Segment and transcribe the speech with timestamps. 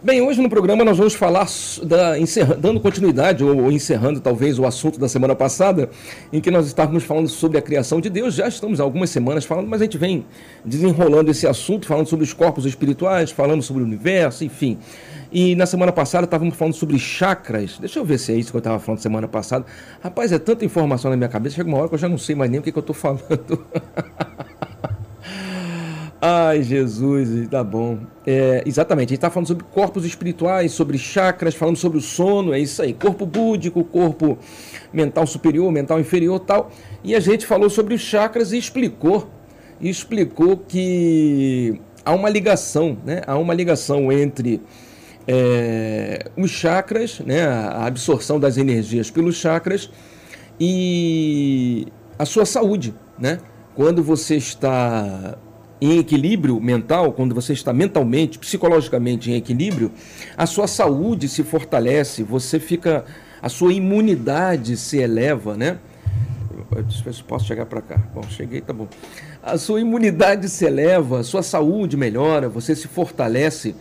[0.00, 1.48] Bem, hoje no programa nós vamos falar,
[1.82, 2.12] da,
[2.56, 5.90] dando continuidade, ou, ou, encerrando talvez o assunto da semana passada,
[6.32, 8.36] em que nós estávamos falando sobre a criação de Deus.
[8.36, 10.24] Já estamos há algumas semanas falando, mas a gente vem
[10.64, 14.78] desenrolando esse assunto, falando sobre os corpos espirituais, falando sobre o universo, enfim.
[15.32, 17.76] E na semana passada estávamos falando sobre chakras.
[17.80, 19.66] Deixa eu ver se é isso que eu estava falando semana passada.
[20.00, 22.36] Rapaz, é tanta informação na minha cabeça, chega uma hora que eu já não sei
[22.36, 23.66] mais nem o que, que eu estou falando.
[26.20, 28.00] Ai, Jesus, tá bom.
[28.26, 32.52] É, exatamente, a gente está falando sobre corpos espirituais, sobre chakras, falando sobre o sono,
[32.52, 32.92] é isso aí.
[32.92, 34.36] Corpo búdico, corpo
[34.92, 36.72] mental superior, mental inferior tal.
[37.04, 39.30] E a gente falou sobre os chakras e explicou,
[39.80, 43.22] explicou que há uma ligação, né?
[43.24, 44.60] Há uma ligação entre
[45.24, 47.46] é, os chakras, né?
[47.46, 49.88] A absorção das energias pelos chakras
[50.58, 51.86] e
[52.18, 53.38] a sua saúde, né?
[53.76, 55.38] Quando você está
[55.80, 59.92] em equilíbrio mental, quando você está mentalmente, psicologicamente em equilíbrio,
[60.36, 63.04] a sua saúde se fortalece, você fica,
[63.40, 65.78] a sua imunidade se eleva, né?
[66.70, 66.84] Eu
[67.26, 67.96] posso chegar para cá.
[68.14, 68.88] Bom, cheguei, tá bom.
[69.42, 73.74] A sua imunidade se eleva, a sua saúde melhora, você se fortalece,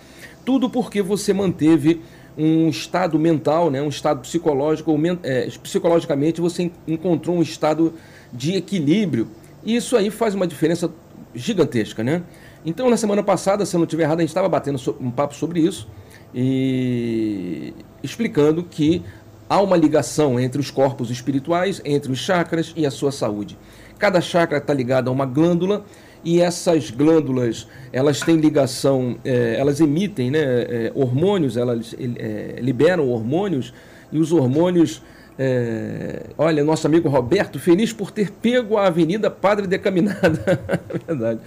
[0.45, 2.01] tudo porque você manteve
[2.37, 7.93] um estado mental, né, um estado psicológico, é, psicologicamente você encontrou um estado
[8.31, 9.27] de equilíbrio.
[9.63, 10.89] E isso aí faz uma diferença
[11.37, 12.23] gigantesca, né?
[12.65, 15.35] Então, na semana passada, se eu não estiver errado, a gente estava batendo um papo
[15.35, 15.87] sobre isso
[16.33, 19.03] e explicando que
[19.49, 23.57] há uma ligação entre os corpos espirituais, entre os chakras e a sua saúde.
[23.97, 25.85] Cada chakra está ligado a uma glândula
[26.23, 33.09] e essas glândulas elas têm ligação, é, elas emitem né, é, hormônios, elas é, liberam
[33.09, 33.73] hormônios
[34.11, 35.01] e os hormônios
[35.39, 40.59] é, olha, nosso amigo Roberto, feliz por ter pego a Avenida Padre Decaminada.
[41.07, 41.39] Verdade.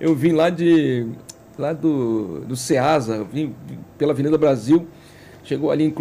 [0.00, 1.06] Eu vim lá de
[1.58, 3.54] lá do, do Ceasa, vim
[3.96, 4.86] pela Avenida Brasil,
[5.44, 5.94] chegou ali em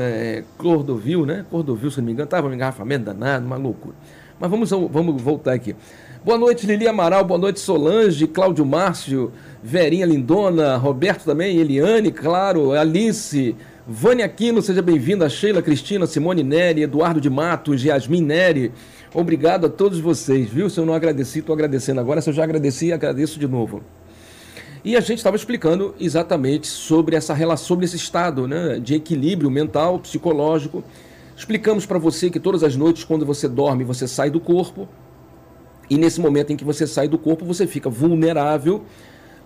[0.00, 1.44] é, Cordovil, né?
[1.50, 3.94] Cordovil, se não me engano, estava um engarrafamento danado, uma loucura.
[4.40, 5.76] Mas vamos, vamos voltar aqui.
[6.24, 9.30] Boa noite, Lili Amaral, boa noite, Solange, Cláudio Márcio,
[9.62, 13.54] Verinha Lindona, Roberto também, Eliane, claro, Alice,
[13.88, 15.28] Vânia Aquino, seja bem-vinda.
[15.28, 18.72] Sheila Cristina, Simone Neri, Eduardo de Matos, Yasmin Neri.
[19.14, 20.68] Obrigado a todos vocês, viu?
[20.68, 22.20] Se eu não agradeci, estou agradecendo agora.
[22.20, 23.84] Se eu já agradeci, agradeço de novo.
[24.84, 29.48] E a gente estava explicando exatamente sobre essa relação, sobre esse estado né, de equilíbrio
[29.52, 30.82] mental, psicológico.
[31.36, 34.88] Explicamos para você que todas as noites, quando você dorme, você sai do corpo.
[35.88, 38.84] E nesse momento em que você sai do corpo, você fica vulnerável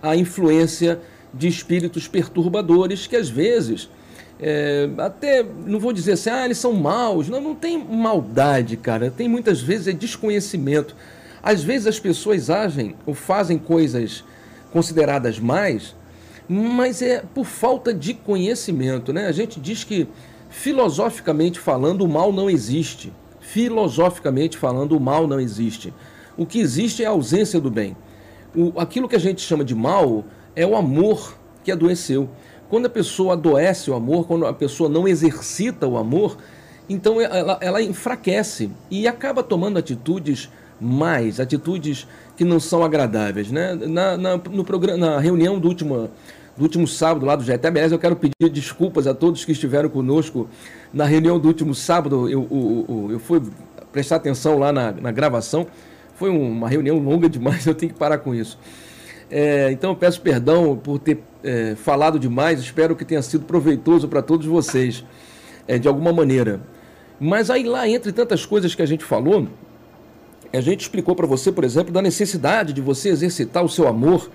[0.01, 0.99] à influência
[1.31, 3.87] de espíritos perturbadores que às vezes
[4.41, 7.29] é, até, não vou dizer assim, ah, eles são maus.
[7.29, 9.11] Não, não tem maldade, cara.
[9.11, 10.95] Tem muitas vezes é desconhecimento.
[11.43, 14.23] Às vezes as pessoas agem ou fazem coisas
[14.71, 15.95] consideradas mais,
[16.47, 19.27] mas é por falta de conhecimento, né?
[19.27, 20.07] A gente diz que,
[20.49, 23.13] filosoficamente falando, o mal não existe.
[23.39, 25.93] Filosoficamente falando, o mal não existe.
[26.37, 27.95] O que existe é a ausência do bem.
[28.55, 30.25] O, aquilo que a gente chama de mal
[30.55, 32.29] é o amor que adoeceu.
[32.71, 36.37] Quando a pessoa adoece o amor, quando a pessoa não exercita o amor,
[36.89, 40.49] então ela, ela enfraquece e acaba tomando atitudes
[40.79, 43.51] mais, atitudes que não são agradáveis.
[43.51, 43.73] Né?
[43.73, 46.09] Na, na, no programa, na reunião do último,
[46.55, 49.89] do último sábado lá do GT, aliás, eu quero pedir desculpas a todos que estiveram
[49.89, 50.47] conosco
[50.93, 52.29] na reunião do último sábado.
[52.29, 53.41] Eu, eu, eu, eu fui
[53.91, 55.67] prestar atenção lá na, na gravação.
[56.15, 58.57] Foi uma reunião longa demais, eu tenho que parar com isso.
[59.31, 64.09] É, então eu peço perdão por ter é, falado demais, espero que tenha sido proveitoso
[64.09, 65.05] para todos vocês,
[65.65, 66.59] é, de alguma maneira.
[67.17, 69.47] Mas aí lá, entre tantas coisas que a gente falou,
[70.51, 74.29] a gente explicou para você, por exemplo, da necessidade de você exercitar o seu amor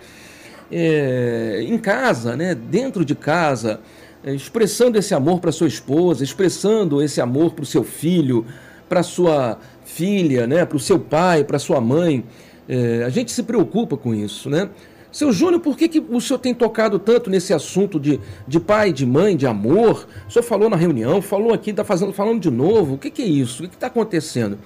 [0.72, 3.80] é, em casa, né, dentro de casa,
[4.24, 8.46] é, expressando esse amor para sua esposa, expressando esse amor para o seu filho,
[8.88, 12.24] para sua filha, né, para o seu pai, para sua mãe.
[12.68, 14.68] É, a gente se preocupa com isso, né?
[15.12, 18.92] Seu Júnior, por que, que o senhor tem tocado tanto nesse assunto de, de pai,
[18.92, 20.06] de mãe, de amor?
[20.28, 22.94] O senhor falou na reunião, falou aqui, está falando de novo.
[22.94, 23.64] O que, que é isso?
[23.64, 24.58] O que está acontecendo?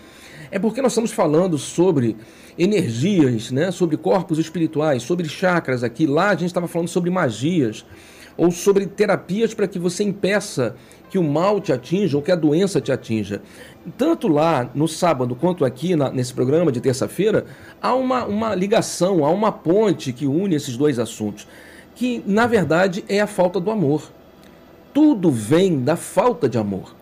[0.50, 2.16] É porque nós estamos falando sobre
[2.58, 3.70] energias, né?
[3.70, 6.04] sobre corpos espirituais, sobre chakras aqui.
[6.04, 7.86] Lá a gente estava falando sobre magias
[8.36, 10.74] ou sobre terapias para que você impeça
[11.10, 13.42] que o mal te atinja ou que a doença te atinja.
[13.98, 17.44] Tanto lá no sábado quanto aqui na, nesse programa de terça-feira,
[17.82, 21.46] há uma, uma ligação, há uma ponte que une esses dois assuntos,
[21.96, 24.10] que na verdade é a falta do amor.
[24.94, 26.94] Tudo vem da falta de amor.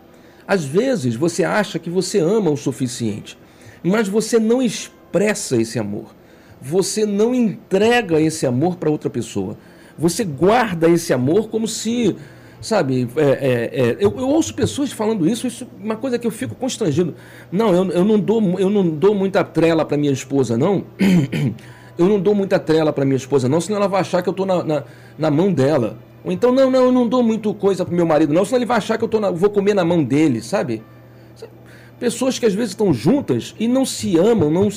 [0.47, 3.37] Às vezes você acha que você ama o suficiente,
[3.83, 6.15] mas você não expressa esse amor.
[6.61, 9.57] Você não entrega esse amor para outra pessoa.
[9.97, 12.15] Você guarda esse amor como se
[12.61, 13.29] Sabe, é, é,
[13.71, 17.15] é, eu, eu, ouço pessoas falando isso, isso é uma coisa que eu fico constrangido.
[17.49, 20.83] Não, eu, eu, não, dou, eu não dou muita trela para minha esposa, não.
[21.97, 24.31] eu não dou muita trela para minha esposa, não, senão ela vai achar que eu
[24.31, 24.83] estou na, na,
[25.17, 25.97] na, mão dela.
[26.21, 28.65] Ou então, não, não, eu não dou muito coisa pro meu marido, não, senão ele
[28.65, 30.83] vai achar que eu tô na, vou comer na mão dele, sabe?
[31.97, 34.67] Pessoas que às vezes estão juntas e não se amam, não,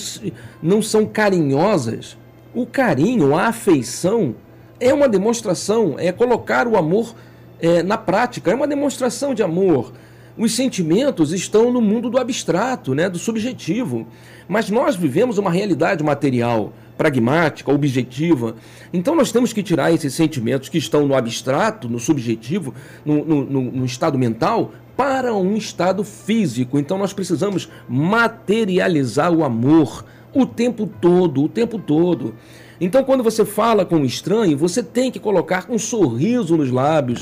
[0.63, 2.17] não são carinhosas.
[2.55, 4.37] O carinho, a afeição,
[4.79, 7.15] é uma demonstração, é colocar o amor
[7.63, 9.93] é, na prática, é uma demonstração de amor.
[10.37, 14.07] Os sentimentos estão no mundo do abstrato, né, do subjetivo.
[14.49, 18.57] Mas nós vivemos uma realidade material, pragmática, objetiva.
[18.93, 22.75] Então nós temos que tirar esses sentimentos que estão no abstrato, no subjetivo,
[23.05, 26.79] no, no, no, no estado mental, para um estado físico.
[26.79, 30.05] Então nós precisamos materializar o amor
[30.35, 32.35] o tempo todo, o tempo todo.
[32.81, 37.21] Então, quando você fala com um estranho, você tem que colocar um sorriso nos lábios,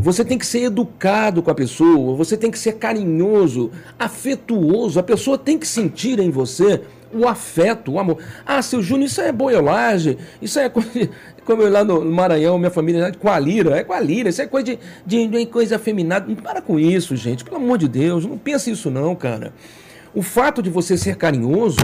[0.00, 4.98] você tem que ser educado com a pessoa, você tem que ser carinhoso, afetuoso.
[4.98, 6.82] A pessoa tem que sentir em você
[7.12, 8.18] o afeto, o amor.
[8.44, 10.90] Ah, seu Júnior, isso é boiolagem, isso é coisa,
[11.44, 14.78] como eu lá no Maranhão, minha família, é com a lira, isso é coisa de,
[15.06, 16.26] de, de coisa afeminada.
[16.28, 19.52] Não para com isso, gente, pelo amor de Deus, não pensa isso não, cara.
[20.14, 21.78] O fato de você ser carinhoso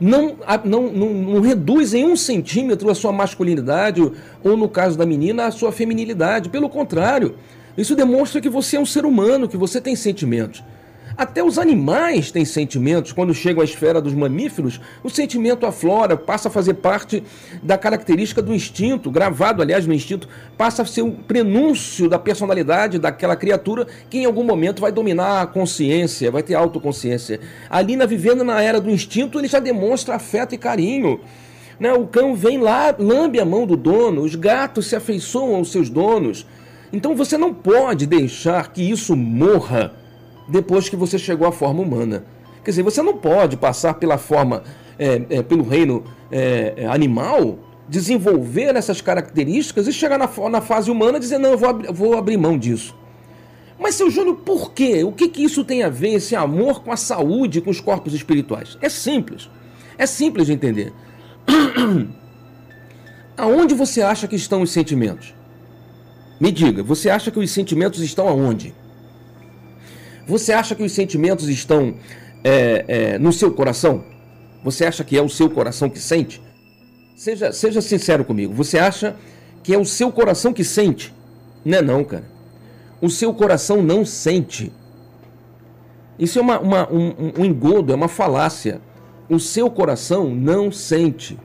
[0.00, 4.00] não, não, não, não, reduz em um centímetro a sua masculinidade,
[4.44, 6.48] ou no caso da menina, a sua feminilidade.
[6.48, 7.34] Pelo contrário,
[7.76, 10.62] isso demonstra que você é um ser humano, que você tem sentimentos.
[11.18, 13.10] Até os animais têm sentimentos.
[13.10, 17.24] Quando chegam à esfera dos mamíferos, o sentimento aflora, passa a fazer parte
[17.60, 23.00] da característica do instinto, gravado, aliás, no instinto, passa a ser o prenúncio da personalidade
[23.00, 27.40] daquela criatura que em algum momento vai dominar a consciência, vai ter autoconsciência.
[27.68, 31.18] Ali, na vivendo na era do instinto, ele já demonstra afeto e carinho.
[31.80, 31.92] Né?
[31.92, 35.90] O cão vem lá, lambe a mão do dono, os gatos se afeiçoam aos seus
[35.90, 36.46] donos.
[36.92, 39.94] Então você não pode deixar que isso morra
[40.48, 42.24] depois que você chegou à forma humana.
[42.64, 44.62] Quer dizer, você não pode passar pela forma,
[44.98, 47.58] é, é, pelo reino é, é animal,
[47.88, 52.18] desenvolver essas características e chegar na, na fase humana e dizer, não, eu vou, vou
[52.18, 52.96] abrir mão disso.
[53.78, 55.04] Mas, seu Júnior, por quê?
[55.04, 58.12] O que, que isso tem a ver, esse amor com a saúde, com os corpos
[58.12, 58.76] espirituais?
[58.82, 59.48] É simples.
[59.96, 60.92] É simples de entender.
[63.36, 65.32] Aonde você acha que estão os sentimentos?
[66.40, 68.74] Me diga, você acha que os sentimentos estão aonde?
[70.28, 71.94] Você acha que os sentimentos estão
[72.44, 74.04] é, é, no seu coração?
[74.62, 76.42] Você acha que é o seu coração que sente?
[77.16, 78.52] Seja, seja sincero comigo.
[78.52, 79.16] Você acha
[79.62, 81.14] que é o seu coração que sente?
[81.64, 82.26] Não é não, cara.
[83.00, 84.70] O seu coração não sente.
[86.18, 88.82] Isso é uma, uma um, um engodo, é uma falácia.
[89.30, 91.38] O seu coração não sente.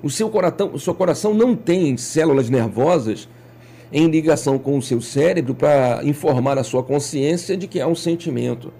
[0.00, 3.28] O seu coração, o seu coração não tem células nervosas
[3.92, 7.94] em ligação com o seu cérebro para informar a sua consciência de que há um
[7.94, 8.72] sentimento.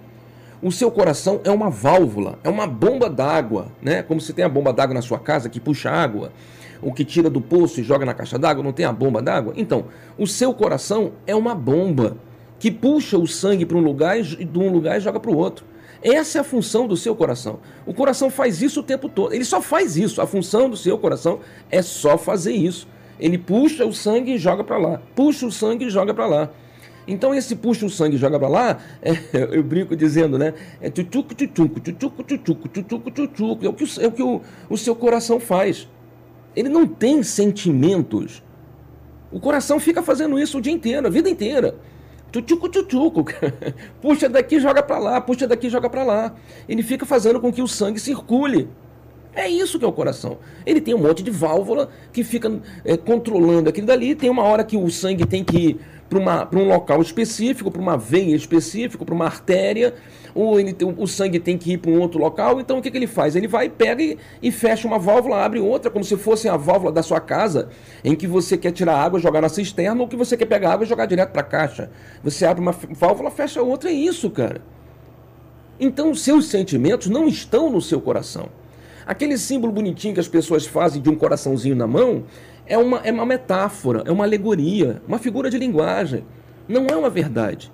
[0.61, 4.01] O seu coração é uma válvula, é uma bomba d'água, né?
[4.01, 6.31] Como se tem a bomba d'água na sua casa que puxa água,
[6.81, 9.53] o que tira do poço e joga na caixa d'água, não tem a bomba d'água?
[9.57, 9.85] Então,
[10.17, 12.17] o seu coração é uma bomba
[12.57, 15.37] que puxa o sangue para um lugar e de um lugar e joga para o
[15.37, 15.65] outro.
[16.01, 17.59] Essa é a função do seu coração.
[17.85, 19.33] O coração faz isso o tempo todo.
[19.33, 20.21] Ele só faz isso.
[20.21, 22.87] A função do seu coração é só fazer isso.
[23.19, 25.01] Ele puxa o sangue e joga para lá.
[25.15, 26.49] Puxa o sangue e joga para lá.
[27.07, 29.11] Então esse puxa o sangue e joga para lá, é,
[29.55, 30.53] eu brinco dizendo, né?
[30.81, 33.65] É tutuco, tutuco, tutuco, tutuco, tutuco.
[33.65, 35.87] É o que, é o, que o, o seu coração faz.
[36.55, 38.41] Ele não tem sentimentos.
[39.31, 41.75] O coração fica fazendo isso o dia inteiro, a vida inteira.
[42.31, 43.25] Tutuco, tutuco.
[44.01, 46.35] puxa daqui, joga para lá, puxa daqui, joga para lá.
[46.67, 48.67] Ele fica fazendo com que o sangue circule.
[49.35, 50.37] É isso que é o coração.
[50.65, 52.51] Ele tem um monte de válvula que fica
[52.85, 54.15] é, controlando aquilo dali.
[54.15, 57.97] Tem uma hora que o sangue tem que ir para um local específico, para uma
[57.97, 59.95] veia específica, para uma artéria,
[60.33, 62.59] ou ele, o sangue tem que ir para um outro local.
[62.61, 63.35] Então o que, que ele faz?
[63.35, 66.91] Ele vai, pega e, e, fecha uma válvula, abre outra, como se fosse a válvula
[66.91, 67.69] da sua casa,
[68.03, 70.85] em que você quer tirar água, jogar na cisterna, ou que você quer pegar água
[70.85, 71.89] e jogar direto para a caixa.
[72.23, 74.61] Você abre uma válvula, fecha outra, é isso, cara.
[75.79, 78.49] Então os seus sentimentos não estão no seu coração.
[79.05, 82.23] Aquele símbolo bonitinho que as pessoas fazem de um coraçãozinho na mão
[82.65, 86.25] é uma, é uma metáfora, é uma alegoria, uma figura de linguagem.
[86.67, 87.71] Não é uma verdade.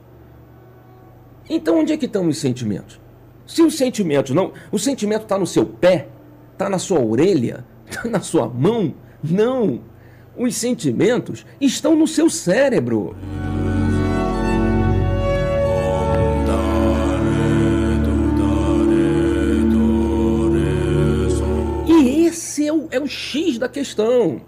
[1.50, 3.00] Então onde é que estão os sentimentos?
[3.46, 4.54] Se o sentimento não.
[4.72, 6.08] O sentimento está no seu pé,
[6.54, 8.94] está na sua orelha, está na sua mão.
[9.24, 9.82] Não!
[10.38, 13.16] Os sentimentos estão no seu cérebro.
[22.92, 24.42] É o X da questão.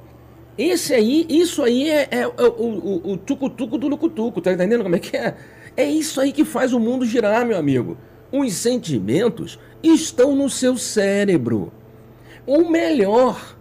[0.58, 5.00] Esse aí, isso aí é, é, é o, tucutuco do lucutuco, tá entendendo como é
[5.00, 5.36] que é?
[5.76, 7.98] É isso aí que faz o mundo girar, meu amigo.
[8.32, 11.72] Os sentimentos estão no seu cérebro.
[12.46, 13.58] Ou melhor,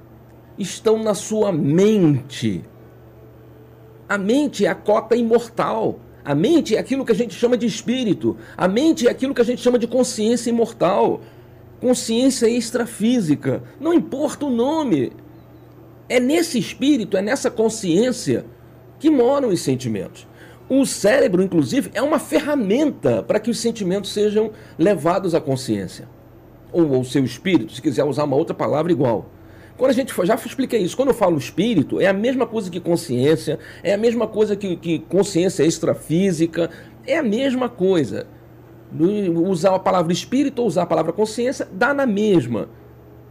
[0.59, 2.63] estão na sua mente.
[4.09, 5.99] A mente é a cota imortal.
[6.25, 8.37] A mente é aquilo que a gente chama de espírito.
[8.57, 11.23] A mente é aquilo que a gente chama de consciência imortal.
[11.83, 13.61] Consciência extrafísica.
[13.81, 15.11] Não importa o nome.
[16.09, 18.47] É nesse espírito, é nessa consciência
[19.01, 20.25] que moram os sentimentos.
[20.69, 26.09] O cérebro, inclusive, é uma ferramenta para que os sentimentos sejam levados à consciência.
[26.71, 29.29] Ou ao seu espírito, se quiser usar uma outra palavra igual.
[29.77, 32.79] Quando a gente já expliquei isso, quando eu falo espírito, é a mesma coisa que
[32.79, 36.71] consciência, é a mesma coisa que, que consciência extrafísica,
[37.05, 38.29] é a mesma coisa.
[39.47, 42.69] Usar a palavra espírito ou usar a palavra consciência dá na mesma.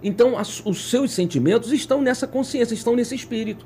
[0.04, 3.66] Então, as, os seus sentimentos estão nessa consciência, estão nesse espírito.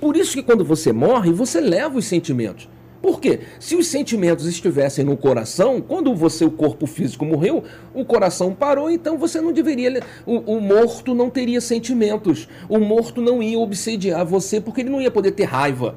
[0.00, 2.68] Por isso que quando você morre, você leva os sentimentos.
[3.02, 3.40] Por quê?
[3.58, 7.64] Se os sentimentos estivessem no coração, quando você, o corpo físico morreu,
[7.94, 10.02] o coração parou, então você não deveria.
[10.26, 12.46] O, o, morto não teria sentimentos.
[12.68, 15.96] O morto não ia obsediar você porque ele não ia poder ter raiva.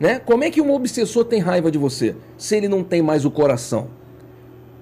[0.00, 0.18] Né?
[0.18, 3.30] Como é que um obsessor tem raiva de você se ele não tem mais o
[3.30, 3.88] coração?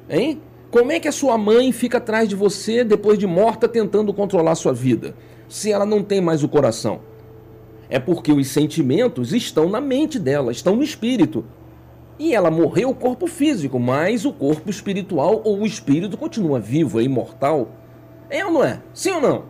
[0.09, 0.41] Hein?
[0.71, 4.55] Como é que a sua mãe fica atrás de você depois de morta tentando controlar
[4.55, 5.17] sua vida,
[5.49, 7.01] se ela não tem mais o coração?
[7.91, 11.45] É porque os sentimentos estão na mente dela, estão no espírito.
[12.19, 17.01] E ela morreu o corpo físico, mas o corpo espiritual ou o espírito continua vivo,
[17.01, 17.71] é imortal.
[18.29, 18.81] É ou não é?
[18.93, 19.45] Sim ou não?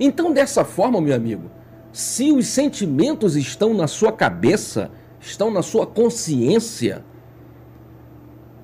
[0.00, 1.48] Então, dessa forma, meu amigo,
[1.92, 7.04] se os sentimentos estão na sua cabeça, estão na sua consciência,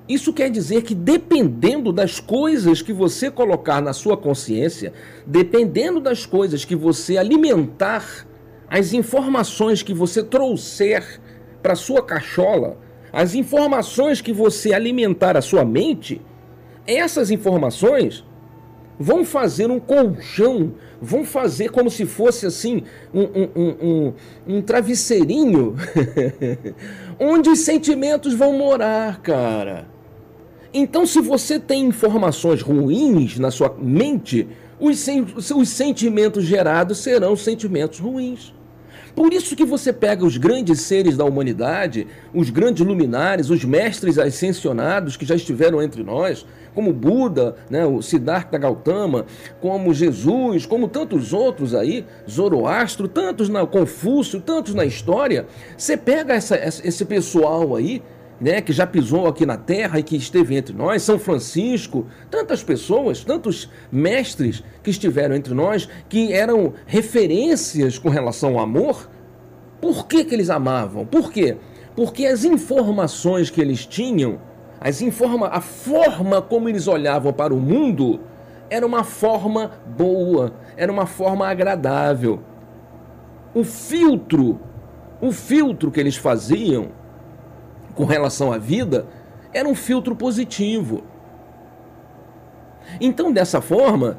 [0.07, 4.91] isso quer dizer que dependendo das coisas que você colocar na sua consciência,
[5.25, 8.25] dependendo das coisas que você alimentar
[8.67, 11.21] as informações que você trouxer
[11.61, 12.79] para sua cachola,
[13.13, 16.19] as informações que você alimentar a sua mente,
[16.87, 18.25] essas informações
[18.99, 24.13] vão fazer um colchão, vão fazer como se fosse assim um, um, um,
[24.55, 25.75] um travesseirinho,
[27.17, 29.87] onde os sentimentos vão morar, cara.
[30.73, 34.47] Então, se você tem informações ruins na sua mente,
[34.79, 38.53] os, sen os sentimentos gerados serão sentimentos ruins.
[39.15, 44.17] Por isso que você pega os grandes seres da humanidade, os grandes luminares, os mestres
[44.17, 49.25] ascensionados que já estiveram entre nós, como Buda, né, o Siddhartha Gautama,
[49.59, 55.45] como Jesus, como tantos outros aí, Zoroastro, tantos na Confúcio, tantos na história.
[55.77, 58.01] Você pega essa, esse pessoal aí,
[58.39, 62.63] né, que já pisou aqui na terra e que esteve entre nós, São Francisco, tantas
[62.63, 69.09] pessoas, tantos mestres que estiveram entre nós, que eram referências com relação ao amor.
[69.81, 71.05] Por que, que eles amavam?
[71.05, 71.57] Por quê?
[71.95, 74.39] Porque as informações que eles tinham,
[74.79, 78.21] as informa a forma como eles olhavam para o mundo,
[78.69, 82.39] era uma forma boa, era uma forma agradável.
[83.53, 84.59] O filtro,
[85.19, 86.98] o filtro que eles faziam
[87.99, 89.07] com relação à vida
[89.53, 91.03] era um filtro positivo.
[93.01, 94.17] Então, dessa forma,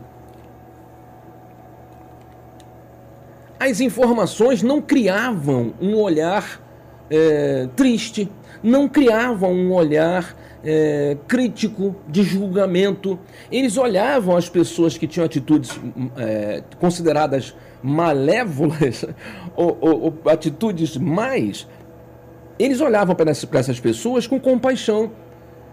[3.58, 6.60] as informações não criavam um olhar
[7.08, 8.30] é, triste,
[8.62, 13.18] não criavam um olhar é, crítico de julgamento.
[13.50, 15.80] Eles olhavam as pessoas que tinham atitudes
[16.18, 19.06] é, consideradas malévolas
[19.56, 21.66] ou, ou, ou atitudes mais
[22.62, 25.12] eles olhavam para essas pessoas com compaixão,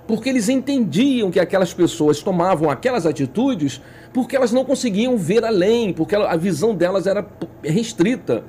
[0.07, 3.81] porque eles entendiam que aquelas pessoas tomavam aquelas atitudes
[4.13, 7.27] porque elas não conseguiam ver além, porque a visão delas era
[7.61, 8.45] restrita.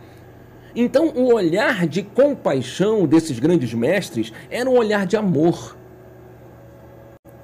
[0.74, 5.76] Então, o olhar de compaixão desses grandes mestres era um olhar de amor.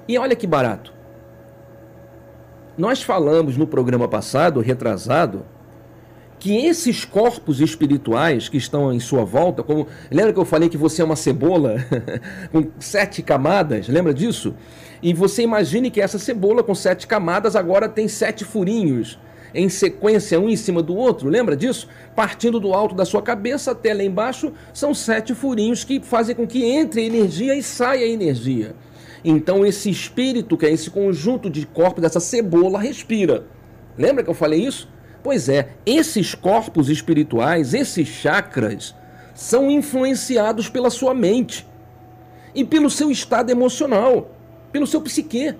[0.07, 0.93] E olha que barato.
[2.77, 5.45] Nós falamos no programa passado, retrasado,
[6.39, 10.77] que esses corpos espirituais que estão em sua volta, como lembra que eu falei que
[10.77, 11.77] você é uma cebola
[12.51, 14.53] com sete camadas, lembra disso?
[15.01, 19.19] E você imagine que essa cebola com sete camadas agora tem sete furinhos
[19.55, 21.87] em sequência um em cima do outro, lembra disso?
[22.13, 26.45] Partindo do alto da sua cabeça até lá embaixo, são sete furinhos que fazem com
[26.45, 28.75] que entre energia e saia energia.
[29.23, 33.45] Então esse espírito, que é esse conjunto de corpos dessa cebola, respira.
[33.97, 34.89] Lembra que eu falei isso?
[35.25, 38.93] Pois é, esses corpos espirituais, esses chakras,
[39.33, 41.67] são influenciados pela sua mente
[42.53, 44.29] e pelo seu estado emocional,
[44.71, 45.55] pelo seu psique,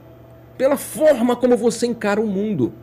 [0.56, 2.74] pela forma como você encara o mundo.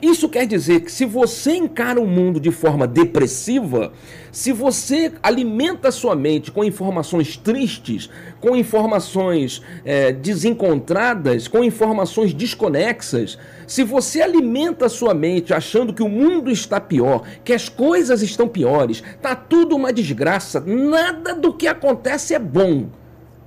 [0.00, 3.92] Isso quer dizer que se você encara o mundo de forma depressiva,
[4.32, 8.08] se você alimenta sua mente com informações tristes,
[8.40, 16.08] com informações é, desencontradas, com informações desconexas, se você alimenta sua mente achando que o
[16.08, 21.66] mundo está pior, que as coisas estão piores, tá tudo uma desgraça, nada do que
[21.66, 22.88] acontece é bom.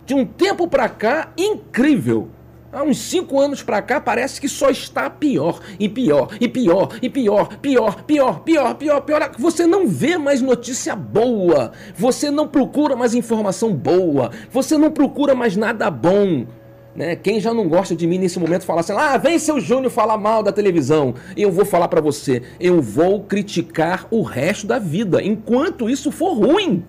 [0.05, 2.29] De um tempo para cá, incrível.
[2.73, 6.97] Há uns cinco anos para cá parece que só está pior e pior e pior
[7.03, 9.31] e pior, pior, pior, pior, pior, pior.
[9.37, 11.71] Você não vê mais notícia boa.
[11.95, 14.31] Você não procura mais informação boa.
[14.51, 16.47] Você não procura mais nada bom.
[16.95, 17.15] Né?
[17.15, 20.17] Quem já não gosta de mim nesse momento fala assim: "Ah, vem seu Júnior falar
[20.17, 21.13] mal da televisão".
[21.37, 26.33] Eu vou falar para você, eu vou criticar o resto da vida enquanto isso for
[26.33, 26.83] ruim.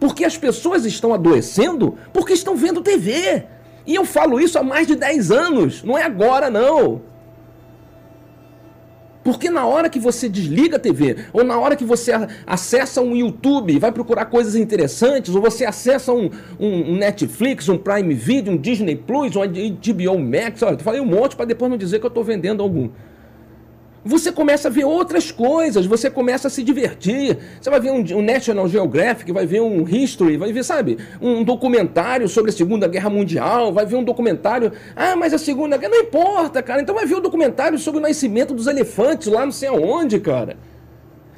[0.00, 3.44] Porque as pessoas estão adoecendo porque estão vendo TV.
[3.86, 7.02] E eu falo isso há mais de 10 anos, não é agora não.
[9.24, 12.12] Porque na hora que você desliga a TV, ou na hora que você
[12.44, 17.78] acessa um YouTube e vai procurar coisas interessantes, ou você acessa um, um, Netflix, um
[17.78, 21.70] Prime Video, um Disney Plus, um HBO Max, olha, eu falei um monte para depois
[21.70, 22.90] não dizer que eu estou vendendo algum
[24.04, 27.38] você começa a ver outras coisas, você começa a se divertir.
[27.60, 31.44] Você vai ver um, um, National Geographic, vai ver um History, vai ver, sabe, um
[31.44, 34.72] documentário sobre a Segunda Guerra Mundial, vai ver um documentário.
[34.96, 35.92] Ah, mas a Segunda Guerra.
[35.92, 36.82] Não importa, cara.
[36.82, 40.18] Então vai ver o um documentário sobre o nascimento dos elefantes lá não sei aonde,
[40.18, 40.56] cara.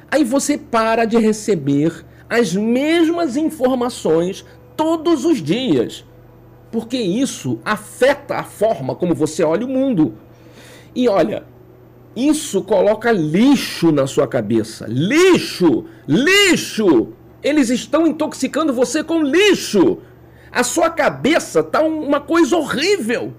[0.09, 4.43] Aí você para de receber as mesmas informações
[4.75, 6.03] todos os dias.
[6.71, 10.15] Porque isso afeta a forma como você olha o mundo.
[10.95, 11.43] E olha,
[12.15, 14.85] isso coloca lixo na sua cabeça.
[14.87, 15.85] Lixo!
[16.07, 17.13] Lixo!
[17.43, 19.99] Eles estão intoxicando você com lixo.
[20.51, 23.33] A sua cabeça tá uma coisa horrível.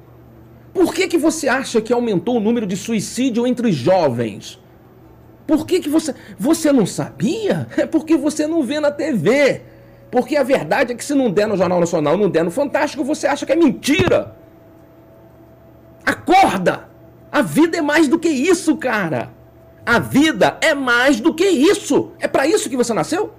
[0.75, 4.61] Por que, que você acha que aumentou o número de suicídio entre jovens?
[5.47, 6.15] Por que, que você.
[6.39, 7.67] Você não sabia?
[7.79, 9.63] É porque você não vê na TV.
[10.11, 13.03] Porque a verdade é que se não der no Jornal Nacional, não der no Fantástico,
[13.03, 14.37] você acha que é mentira.
[16.05, 16.96] Acorda!
[17.37, 19.31] A vida é mais do que isso, cara.
[19.85, 22.13] A vida é mais do que isso.
[22.19, 23.31] É para isso que você nasceu?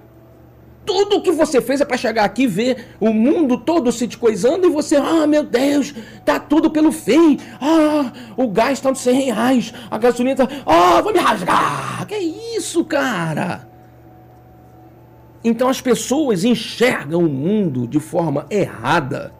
[0.86, 4.06] Tudo o que você fez é para chegar aqui e ver o mundo todo se
[4.06, 5.92] te coisando e você, ah, meu Deus,
[6.24, 7.40] tá tudo pelo fim.
[7.60, 12.06] Ah, o gás tá nos 100 reais, a gasolina tá, ah, vou me rasgar.
[12.06, 12.18] Que
[12.56, 13.68] isso, cara?
[15.42, 19.34] Então as pessoas enxergam o mundo de forma errada.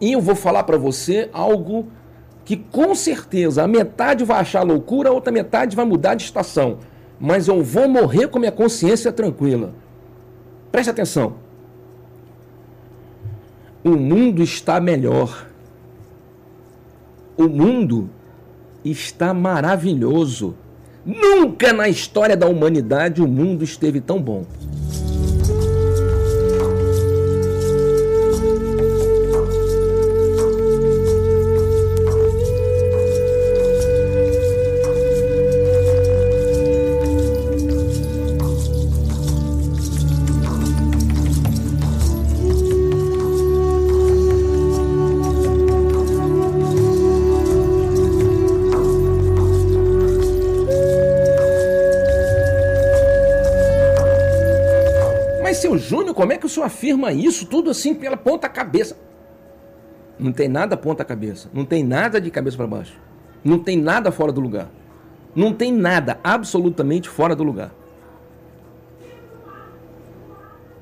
[0.00, 1.88] E eu vou falar para você algo
[2.44, 6.78] que com certeza a metade vai achar loucura, a outra metade vai mudar de estação.
[7.18, 9.72] Mas eu vou morrer com minha consciência tranquila.
[10.70, 11.34] Preste atenção.
[13.82, 15.46] O mundo está melhor.
[17.36, 18.10] O mundo
[18.84, 20.54] está maravilhoso.
[21.04, 24.44] Nunca na história da humanidade o mundo esteve tão bom.
[56.54, 58.96] Senhor afirma isso tudo assim pela ponta cabeça?
[60.18, 62.98] Não tem nada ponta cabeça, não tem nada de cabeça para baixo.
[63.44, 64.70] Não tem nada fora do lugar.
[65.34, 67.72] Não tem nada absolutamente fora do lugar.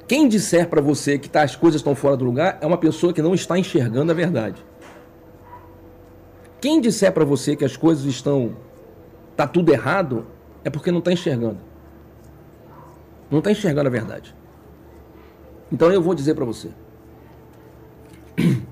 [0.07, 3.13] Quem disser para você que tá, as coisas estão fora do lugar é uma pessoa
[3.13, 4.63] que não está enxergando a verdade.
[6.61, 8.55] Quem disser para você que as coisas estão
[9.35, 10.27] tá tudo errado
[10.63, 11.59] é porque não está enxergando.
[13.31, 14.35] Não está enxergando a verdade.
[15.73, 16.69] Então eu vou dizer para você.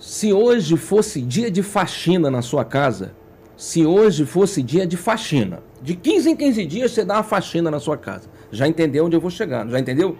[0.00, 3.14] Se hoje fosse dia de faxina na sua casa,
[3.56, 7.70] se hoje fosse dia de faxina, de 15 em 15 dias você dá uma faxina
[7.70, 8.28] na sua casa.
[8.50, 9.68] Já entendeu onde eu vou chegar?
[9.68, 10.16] Já entendeu?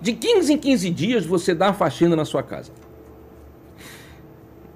[0.00, 2.72] De 15 em 15 dias você dá uma faxina na sua casa.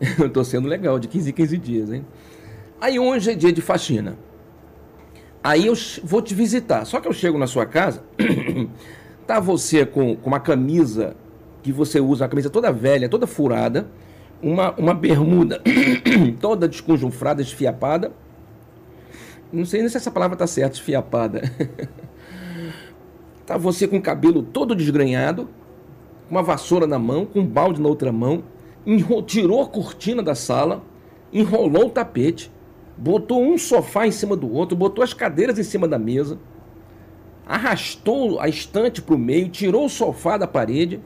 [0.20, 2.06] Eu tô sendo legal, de 15 em 15 dias, hein?
[2.80, 4.16] Aí hoje é dia de faxina.
[5.42, 6.84] Aí eu vou te visitar.
[6.84, 8.02] Só que eu chego na sua casa,
[9.26, 11.16] tá você com, com uma camisa
[11.62, 13.88] que você usa, uma camisa toda velha, toda furada,
[14.42, 15.62] uma, uma bermuda
[16.40, 18.12] toda desconjunfrada, esfiapada.
[19.52, 21.42] Não sei nem se essa palavra tá certa, esfiapada.
[23.46, 25.48] tá você com o cabelo todo desgrenhado,
[26.30, 28.44] uma vassoura na mão, com um balde na outra mão,
[29.26, 30.82] tirou a cortina da sala,
[31.32, 32.50] enrolou o tapete,
[32.98, 36.38] botou um sofá em cima do outro, botou as cadeiras em cima da mesa,
[37.46, 41.00] arrastou a estante para o meio, tirou o sofá da parede.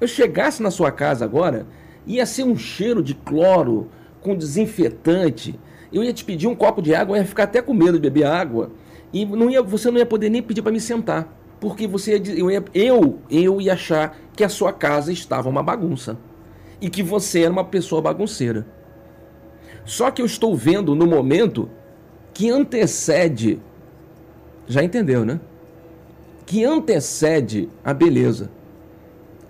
[0.00, 1.66] Eu chegasse na sua casa agora,
[2.06, 3.88] ia ser um cheiro de cloro
[4.20, 5.58] com desinfetante.
[5.92, 8.00] Eu ia te pedir um copo de água, eu ia ficar até com medo de
[8.00, 8.70] beber água.
[9.12, 11.36] E não ia, você não ia poder nem pedir para me sentar.
[11.58, 16.16] Porque você eu, ia, eu, eu ia achar que a sua casa estava uma bagunça.
[16.80, 18.66] E que você era uma pessoa bagunceira.
[19.90, 21.68] Só que eu estou vendo no momento
[22.32, 23.60] que antecede.
[24.68, 25.40] Já entendeu, né?
[26.46, 28.52] Que antecede a beleza.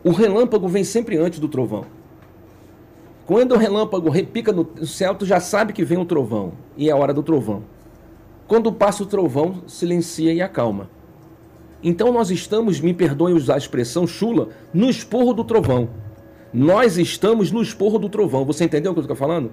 [0.02, 1.84] O relâmpago vem sempre antes do trovão.
[3.26, 6.54] Quando o relâmpago repica no céu, tu já sabe que vem o trovão.
[6.74, 7.62] E é a hora do trovão.
[8.48, 10.88] Quando passa o trovão, silencia e acalma.
[11.82, 15.90] Então nós estamos, me perdoem usar a expressão chula, no esporro do trovão.
[16.50, 18.46] Nós estamos no esporro do trovão.
[18.46, 19.52] Você entendeu o que eu estou falando?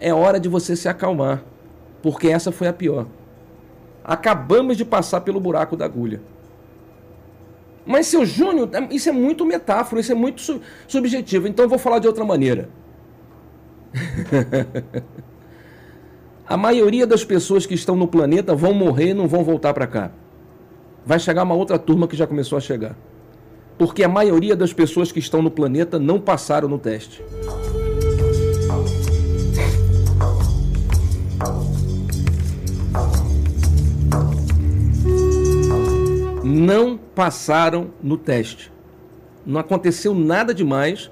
[0.00, 1.42] É hora de você se acalmar,
[2.02, 3.06] porque essa foi a pior.
[4.04, 6.20] Acabamos de passar pelo buraco da agulha.
[7.84, 11.48] Mas, seu Júnior, isso é muito metáfora, isso é muito su subjetivo.
[11.48, 12.68] Então eu vou falar de outra maneira.
[16.46, 19.86] A maioria das pessoas que estão no planeta vão morrer e não vão voltar para
[19.86, 20.10] cá.
[21.04, 22.96] Vai chegar uma outra turma que já começou a chegar.
[23.76, 27.22] Porque a maioria das pessoas que estão no planeta não passaram no teste.
[37.18, 38.70] Passaram no teste.
[39.44, 41.10] Não aconteceu nada demais.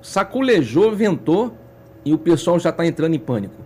[0.00, 1.54] Saculejou, ventou
[2.02, 3.64] e o pessoal já está entrando em pânico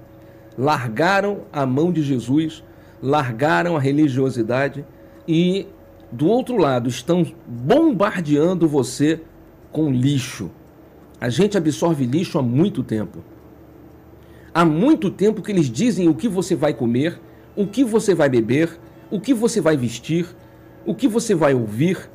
[0.58, 2.64] largaram a mão de Jesus,
[3.00, 4.84] largaram a religiosidade
[5.26, 5.68] e,
[6.10, 9.20] do outro lado, estão bombardeando você
[9.70, 10.50] com lixo.
[11.20, 13.20] A gente absorve lixo há muito tempo.
[14.52, 17.20] Há muito tempo que eles dizem o que você vai comer,
[17.54, 20.26] o que você vai beber, o que você vai vestir,
[20.88, 22.08] o que você vai ouvir,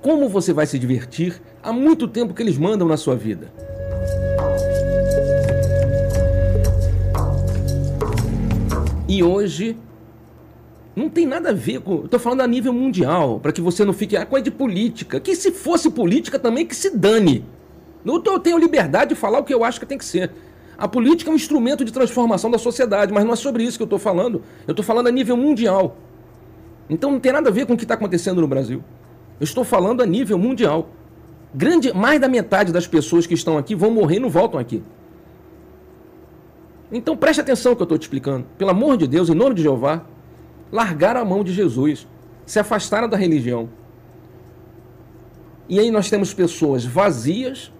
[0.00, 1.42] como você vai se divertir.
[1.62, 3.52] Há muito tempo que eles mandam na sua vida.
[9.06, 9.76] E hoje
[10.96, 12.06] não tem nada a ver com.
[12.06, 14.16] Estou falando a nível mundial, para que você não fique.
[14.16, 15.20] Ah, coisa de política.
[15.20, 17.44] Que se fosse política também, que se dane.
[18.06, 20.30] Eu tenho liberdade de falar o que eu acho que tem que ser.
[20.78, 23.82] A política é um instrumento de transformação da sociedade, mas não é sobre isso que
[23.82, 24.42] eu estou falando.
[24.66, 25.98] Eu estou falando a nível mundial.
[26.88, 28.82] Então não tem nada a ver com o que está acontecendo no Brasil.
[29.40, 30.90] Eu estou falando a nível mundial.
[31.54, 34.82] Grande, mais da metade das pessoas que estão aqui vão morrer e não voltam aqui.
[36.92, 38.46] Então preste atenção no que eu estou te explicando.
[38.58, 40.04] Pelo amor de Deus, em nome de Jeová,
[40.70, 42.06] largaram a mão de Jesus,
[42.44, 43.68] se afastaram da religião.
[45.68, 47.72] E aí nós temos pessoas vazias,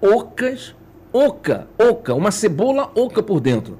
[0.00, 0.74] ocas,
[1.12, 3.78] oca, oca, uma cebola oca por dentro.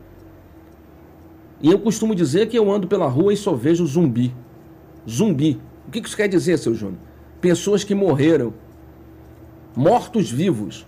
[1.60, 4.34] E eu costumo dizer que eu ando pela rua e só vejo zumbi.
[5.08, 5.60] Zumbi.
[5.86, 6.98] O que isso quer dizer, seu Júnior?
[7.40, 8.52] Pessoas que morreram,
[9.74, 10.86] mortos vivos,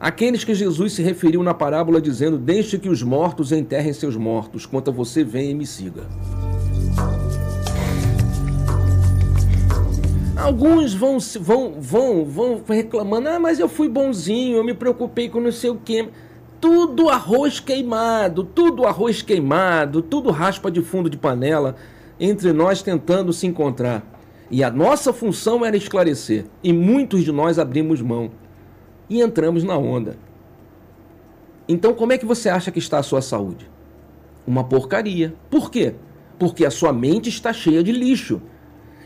[0.00, 4.64] Aqueles que Jesus se referiu na parábola dizendo: Deixe que os mortos enterrem seus mortos,
[4.64, 6.04] quanto a você venha e me siga.
[10.34, 15.38] Alguns vão, vão, vão, vão reclamando: Ah, mas eu fui bonzinho, eu me preocupei com
[15.38, 16.08] não sei o quê.
[16.58, 21.76] Tudo arroz queimado, tudo arroz queimado, tudo raspa de fundo de panela,
[22.20, 24.06] entre nós tentando se encontrar.
[24.50, 28.30] E a nossa função era esclarecer, e muitos de nós abrimos mão
[29.08, 30.16] e entramos na onda.
[31.68, 33.70] Então, como é que você acha que está a sua saúde?
[34.46, 35.34] Uma porcaria.
[35.48, 35.94] Por quê?
[36.38, 38.42] Porque a sua mente está cheia de lixo.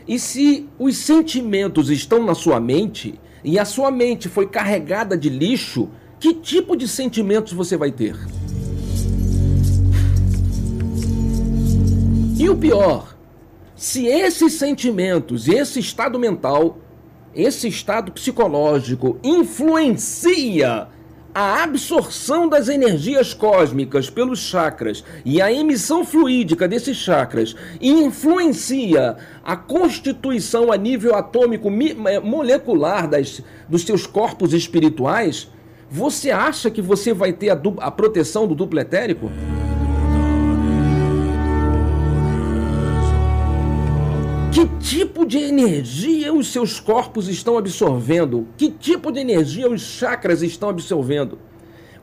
[0.07, 5.29] E se os sentimentos estão na sua mente e a sua mente foi carregada de
[5.29, 8.15] lixo, que tipo de sentimentos você vai ter?
[12.37, 13.15] E o pior,
[13.75, 16.79] se esses sentimentos, esse estado mental
[17.35, 20.87] esse estado psicológico influencia
[21.33, 29.57] a absorção das energias cósmicas pelos chakras e a emissão fluídica desses chakras influencia a
[29.57, 31.69] constituição a nível atômico
[32.23, 35.51] molecular das, dos seus corpos espirituais,
[35.91, 39.29] você acha que você vai ter a, a proteção do duplo etérico?
[44.85, 48.47] Tipo de energia os seus corpos estão absorvendo?
[48.55, 51.39] Que tipo de energia os chakras estão absorvendo?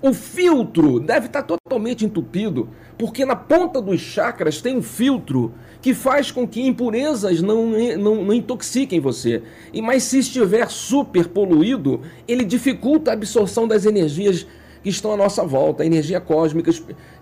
[0.02, 2.68] O filtro deve estar totalmente entupido,
[2.98, 7.66] porque na ponta dos chakras tem um filtro que faz com que impurezas não,
[7.96, 9.44] não, não intoxiquem você.
[9.72, 14.44] E Mas se estiver super poluído, ele dificulta a absorção das energias
[14.82, 16.72] que estão à nossa volta, a energia cósmica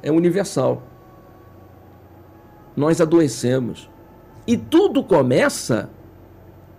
[0.03, 0.83] é universal.
[2.75, 3.91] Nós adoecemos.
[4.51, 5.91] E tudo começa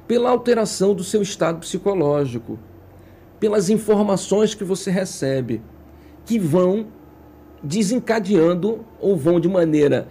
[0.06, 2.60] pela alteração do seu estado psicológico,
[3.40, 5.62] pelas informações que você recebe,
[6.26, 6.88] que vão
[7.64, 10.10] desencadeando ou vão de maneira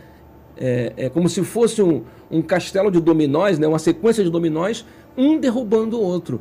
[0.57, 4.87] é, é como se fosse um, um castelo de dominóis, né, uma sequência de dominóis,
[5.15, 6.41] um derrubando o outro,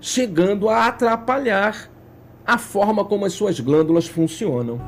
[0.00, 1.90] chegando a atrapalhar
[2.46, 4.80] a forma como as suas glândulas funcionam.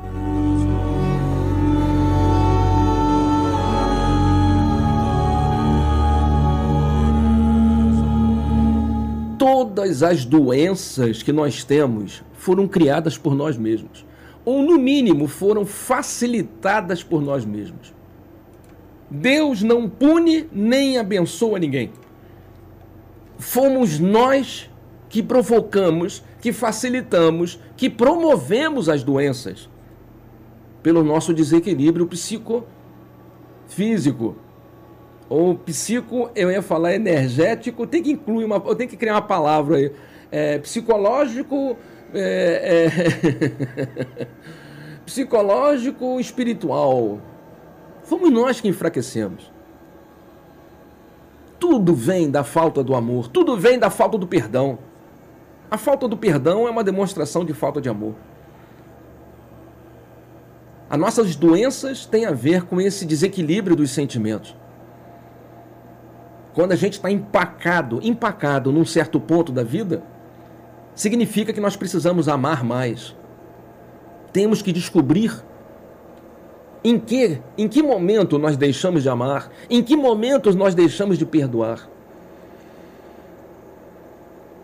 [9.43, 14.05] Todas as doenças que nós temos foram criadas por nós mesmos,
[14.45, 17.93] ou no mínimo foram facilitadas por nós mesmos.
[19.11, 21.91] Deus não pune nem abençoa ninguém.
[23.37, 24.69] Fomos nós
[25.09, 29.69] que provocamos, que facilitamos, que promovemos as doenças
[30.81, 34.37] pelo nosso desequilíbrio psicofísico.
[35.29, 39.21] Ou psico, eu ia falar energético, tem que incluir uma, eu tenho que criar uma
[39.21, 39.91] palavra aí.
[40.31, 41.77] É, psicológico,
[42.13, 44.27] é, é,
[45.05, 47.19] psicológico, espiritual.
[48.03, 49.51] Fomos nós que enfraquecemos.
[51.59, 54.77] Tudo vem da falta do amor, tudo vem da falta do perdão.
[55.71, 58.13] A falta do perdão é uma demonstração de falta de amor.
[60.89, 64.55] As nossas doenças têm a ver com esse desequilíbrio dos sentimentos.
[66.53, 70.03] Quando a gente está empacado, empacado num certo ponto da vida,
[70.93, 73.15] significa que nós precisamos amar mais.
[74.31, 75.43] Temos que descobrir
[76.83, 79.49] em que, em que momento nós deixamos de amar?
[79.69, 81.89] Em que momentos nós deixamos de perdoar?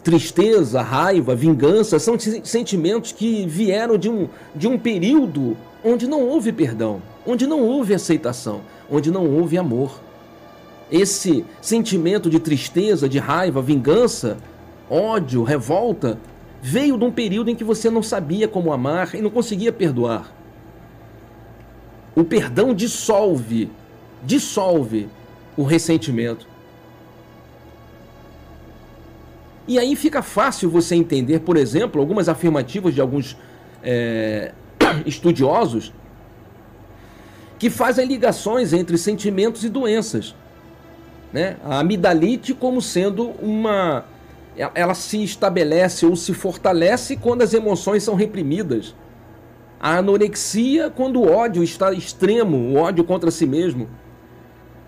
[0.03, 6.51] Tristeza, raiva, vingança são sentimentos que vieram de um, de um período onde não houve
[6.51, 9.99] perdão, onde não houve aceitação, onde não houve amor.
[10.91, 14.37] Esse sentimento de tristeza, de raiva, vingança,
[14.89, 16.19] ódio, revolta,
[16.61, 20.33] veio de um período em que você não sabia como amar e não conseguia perdoar.
[22.15, 23.71] O perdão dissolve,
[24.23, 25.07] dissolve
[25.55, 26.47] o ressentimento.
[29.67, 33.37] E aí fica fácil você entender, por exemplo, algumas afirmativas de alguns
[33.83, 34.51] é,
[35.05, 35.93] estudiosos
[37.59, 40.33] que fazem ligações entre sentimentos e doenças.
[41.31, 41.57] Né?
[41.63, 44.05] A amidalite como sendo uma.
[44.75, 48.93] Ela se estabelece ou se fortalece quando as emoções são reprimidas.
[49.79, 53.87] A anorexia quando o ódio está extremo, o ódio contra si mesmo.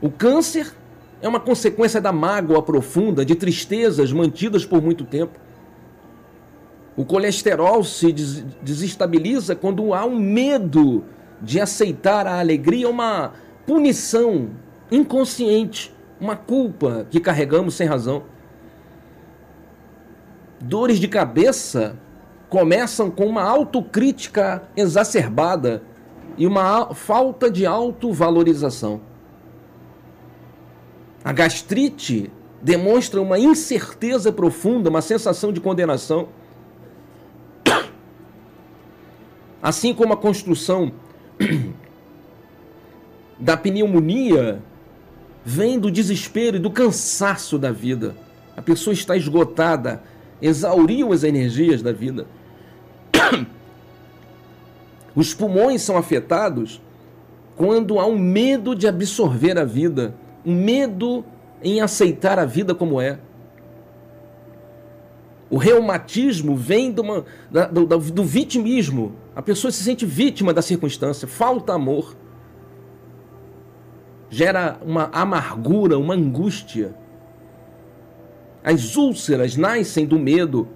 [0.01, 0.73] O câncer
[1.21, 5.39] é uma consequência da mágoa profunda, de tristezas mantidas por muito tempo.
[6.97, 8.11] O colesterol se
[8.61, 11.05] desestabiliza quando há um medo
[11.41, 13.31] de aceitar a alegria, uma
[13.65, 14.49] punição
[14.91, 18.23] inconsciente, uma culpa que carregamos sem razão.
[20.59, 21.97] Dores de cabeça
[22.47, 25.81] começam com uma autocrítica exacerbada
[26.37, 29.01] e uma falta de autovalorização.
[31.23, 32.31] A gastrite
[32.61, 36.29] demonstra uma incerteza profunda, uma sensação de condenação.
[39.59, 40.91] Assim como a construção
[43.39, 44.61] da pneumonia
[45.43, 48.15] vem do desespero e do cansaço da vida.
[48.55, 50.03] A pessoa está esgotada,
[50.41, 52.27] exauriu as energias da vida.
[55.15, 56.81] Os pulmões são afetados
[57.55, 61.23] quando há um medo de absorver a vida, um medo
[61.61, 63.19] em aceitar a vida como é.
[65.49, 67.25] O reumatismo vem do, uma,
[67.71, 69.13] do, do vitimismo.
[69.35, 72.15] A pessoa se sente vítima da circunstância, falta amor.
[74.31, 76.95] Gera uma amargura, uma angústia.
[78.63, 80.69] As úlceras nascem do medo,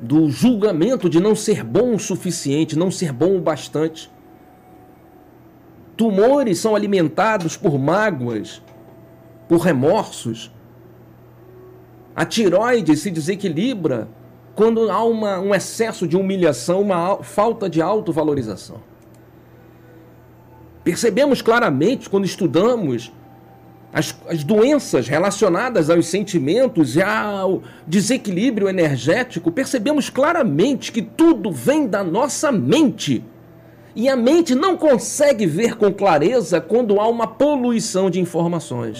[0.00, 4.08] do julgamento de não ser bom o suficiente, não ser bom o bastante.
[5.96, 8.62] Tumores são alimentados por mágoas,
[9.48, 10.52] por remorsos.
[12.14, 14.08] A tiroide se desequilibra
[14.54, 18.87] quando há uma, um excesso de humilhação, uma falta de autovalorização.
[20.88, 23.12] Percebemos claramente quando estudamos
[23.92, 31.86] as, as doenças relacionadas aos sentimentos e ao desequilíbrio energético, percebemos claramente que tudo vem
[31.86, 33.22] da nossa mente.
[33.94, 38.98] E a mente não consegue ver com clareza quando há uma poluição de informações.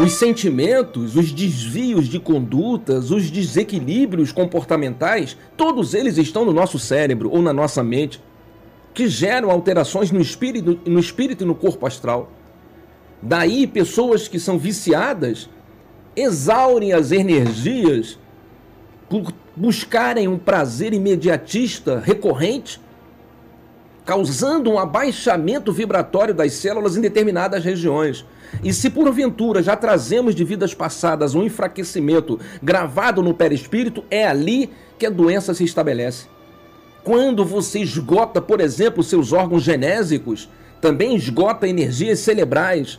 [0.00, 7.30] Os sentimentos, os desvios de condutas, os desequilíbrios comportamentais, todos eles estão no nosso cérebro
[7.30, 8.20] ou na nossa mente,
[8.94, 12.32] que geram alterações no espírito, no espírito e no corpo astral.
[13.20, 15.50] Daí, pessoas que são viciadas
[16.16, 18.18] exaurem as energias
[19.08, 22.80] por buscarem um prazer imediatista recorrente,
[24.10, 28.26] causando um abaixamento vibratório das células em determinadas regiões.
[28.60, 34.68] E se porventura já trazemos de vidas passadas um enfraquecimento gravado no perispírito, é ali
[34.98, 36.26] que a doença se estabelece.
[37.04, 42.98] Quando você esgota, por exemplo, seus órgãos genésicos, também esgota energias cerebrais,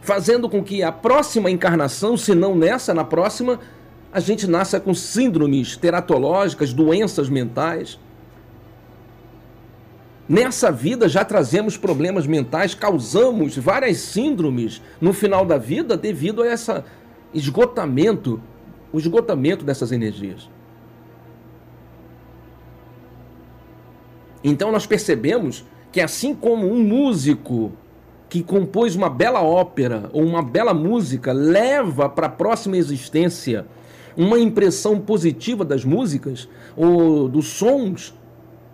[0.00, 3.60] fazendo com que a próxima encarnação, se não nessa, na próxima,
[4.10, 7.98] a gente nasça com síndromes teratológicas, doenças mentais.
[10.30, 16.46] Nessa vida já trazemos problemas mentais, causamos várias síndromes no final da vida devido a
[16.46, 16.84] esse
[17.34, 18.40] esgotamento,
[18.92, 20.48] o esgotamento dessas energias.
[24.44, 27.72] Então nós percebemos que assim como um músico
[28.28, 33.66] que compôs uma bela ópera ou uma bela música leva para a próxima existência
[34.16, 38.14] uma impressão positiva das músicas ou dos sons,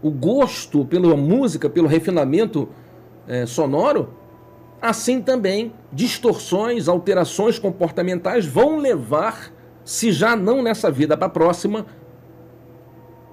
[0.07, 2.69] o gosto pela música, pelo refinamento
[3.27, 4.11] é, sonoro,
[4.81, 9.53] assim também distorções, alterações comportamentais vão levar,
[9.85, 11.87] se já não nessa vida para a próxima,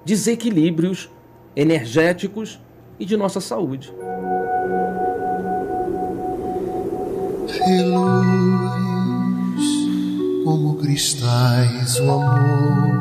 [0.04, 1.08] desequilíbrios
[1.54, 2.60] energéticos
[2.98, 3.94] e de nossa saúde.
[10.44, 12.93] Como cristais o amor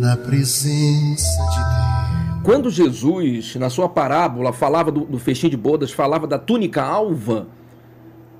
[0.00, 2.42] na presença de Deus.
[2.42, 7.46] Quando Jesus, na sua parábola, falava do, do festim de bodas, falava da túnica alva,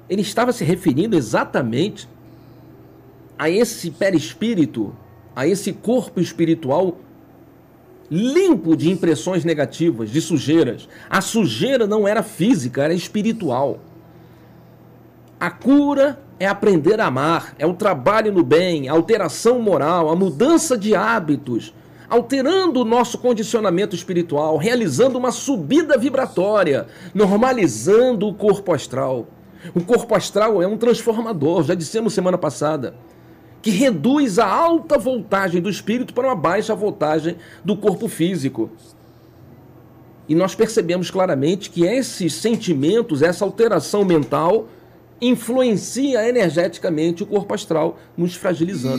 [0.09, 2.09] ele estava se referindo exatamente
[3.38, 4.96] a esse perispírito,
[5.37, 6.99] a esse corpo espiritual
[8.11, 10.88] limpo de impressões negativas, de sujeiras.
[11.11, 13.81] A sujeira não era física, era espiritual.
[15.38, 20.16] A cura é aprender a amar, é o trabalho no bem, a alteração moral, a
[20.16, 21.74] mudança de hábitos,
[22.09, 29.26] alterando o nosso condicionamento espiritual, realizando uma subida vibratória, normalizando o corpo astral.
[29.74, 32.94] O corpo astral é um transformador, já dissemos semana passada,
[33.61, 38.70] que reduz a alta voltagem do espírito para uma baixa voltagem do corpo físico.
[40.26, 44.68] E nós percebemos claramente que esses sentimentos, essa alteração mental,
[45.21, 48.99] influencia energeticamente o corpo astral, nos fragilizando.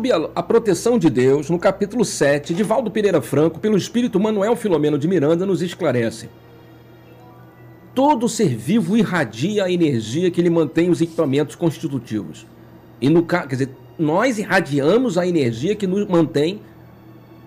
[0.00, 4.56] Sob a, Proteção de Deus, no capítulo 7, de Valdo Pereira Franco, pelo espírito Manuel
[4.56, 6.30] Filomeno de Miranda, nos esclarece.
[7.94, 12.46] Todo ser vivo irradia a energia que lhe mantém os equipamentos constitutivos.
[12.98, 16.62] E no quer dizer, nós irradiamos a energia que nos mantém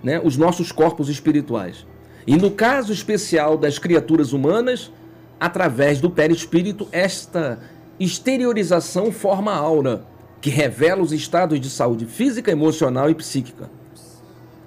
[0.03, 1.87] né, os nossos corpos espirituais.
[2.27, 4.91] E no caso especial das criaturas humanas,
[5.39, 7.59] através do perispírito, esta
[7.99, 10.12] exteriorização forma aura
[10.43, 13.71] que revela os estados de saúde física, emocional e psíquica,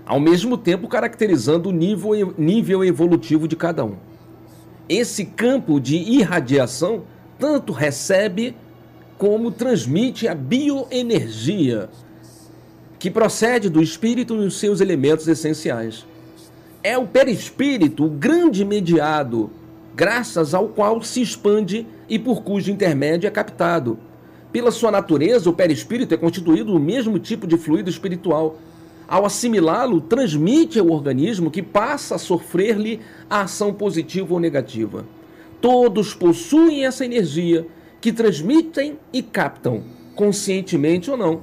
[0.06, 3.96] ao mesmo tempo caracterizando o nível, nível evolutivo de cada um.
[4.88, 7.02] Esse campo de irradiação
[7.38, 8.56] tanto recebe
[9.18, 11.90] como transmite a bioenergia
[12.98, 16.06] que procede do espírito e os seus elementos essenciais.
[16.82, 19.50] É o perispírito o grande mediado,
[19.94, 23.98] graças ao qual se expande e por cujo intermédio é captado
[24.56, 28.56] pela sua natureza, o perispírito é constituído do mesmo tipo de fluido espiritual.
[29.06, 35.04] Ao assimilá-lo, transmite ao organismo que passa a sofrer-lhe a ação positiva ou negativa.
[35.60, 37.66] Todos possuem essa energia
[38.00, 39.82] que transmitem e captam,
[40.14, 41.42] conscientemente ou não.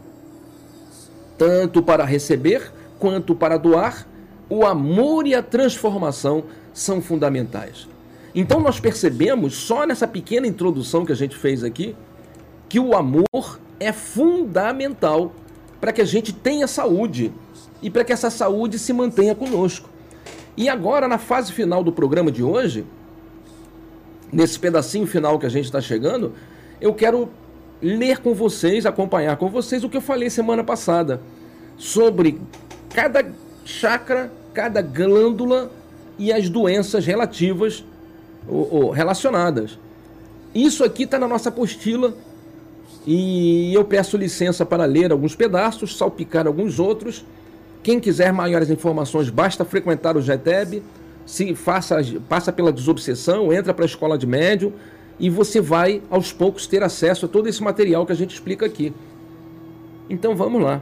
[1.38, 4.07] Tanto para receber quanto para doar,
[4.49, 7.88] o amor e a transformação são fundamentais.
[8.34, 11.95] Então nós percebemos, só nessa pequena introdução que a gente fez aqui,
[12.74, 15.32] que o amor é fundamental
[15.80, 17.32] para que a gente tenha saúde
[17.84, 19.88] e para que essa saúde se mantenha conosco.
[20.57, 22.84] E agora, na fase final do programa de hoje,
[24.32, 26.34] nesse pedacinho final que a gente está chegando,
[26.82, 27.30] eu quero
[27.80, 31.21] ler com vocês, acompanhar com vocês o que eu falei semana passada
[31.78, 32.41] sobre
[32.89, 33.24] cada
[33.63, 35.69] chakra, cada glândula
[36.17, 37.86] e as doenças relativas
[38.47, 39.78] ou, ou relacionadas.
[40.55, 42.15] Isso aqui está na nossa apostila
[43.06, 47.26] e eu peço licença para ler alguns pedaços, salpicar alguns outros.
[47.82, 50.82] Quem quiser maiores informações, basta frequentar o GETEB,
[51.26, 51.97] se faça,
[52.30, 54.72] passa pela desobsessão, entra para a escola de médium
[55.20, 58.66] e você vai aos poucos ter acesso a todo esse material que a gente explica
[58.66, 58.93] aqui.
[60.10, 60.82] Então vamos lá.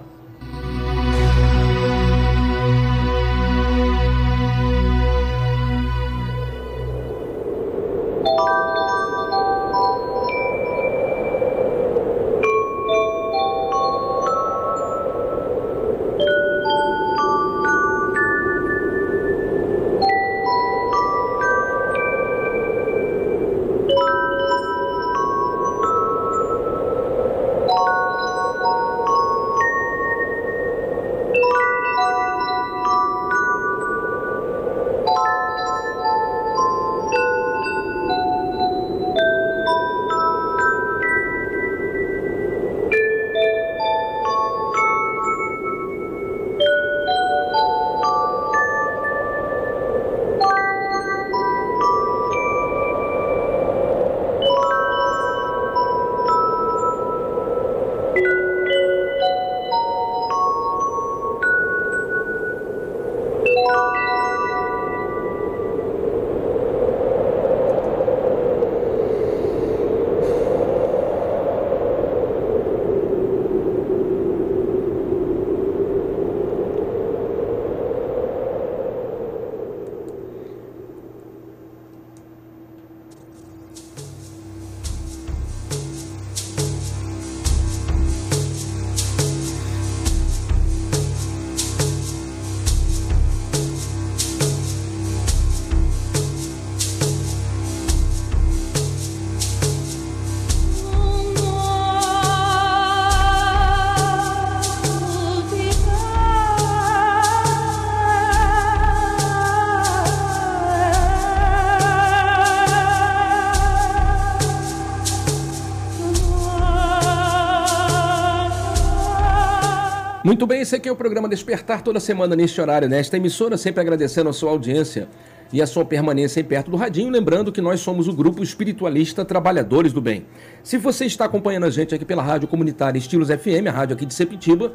[120.72, 124.34] Esse aqui é o programa Despertar toda semana neste horário, nesta emissora, sempre agradecendo a
[124.34, 125.10] sua audiência
[125.52, 129.26] e a sua permanência em perto do radinho, lembrando que nós somos o grupo espiritualista
[129.26, 130.26] Trabalhadores do Bem.
[130.64, 134.06] Se você está acompanhando a gente aqui pela rádio comunitária Estilos FM, a rádio aqui
[134.06, 134.72] de Sepitiba,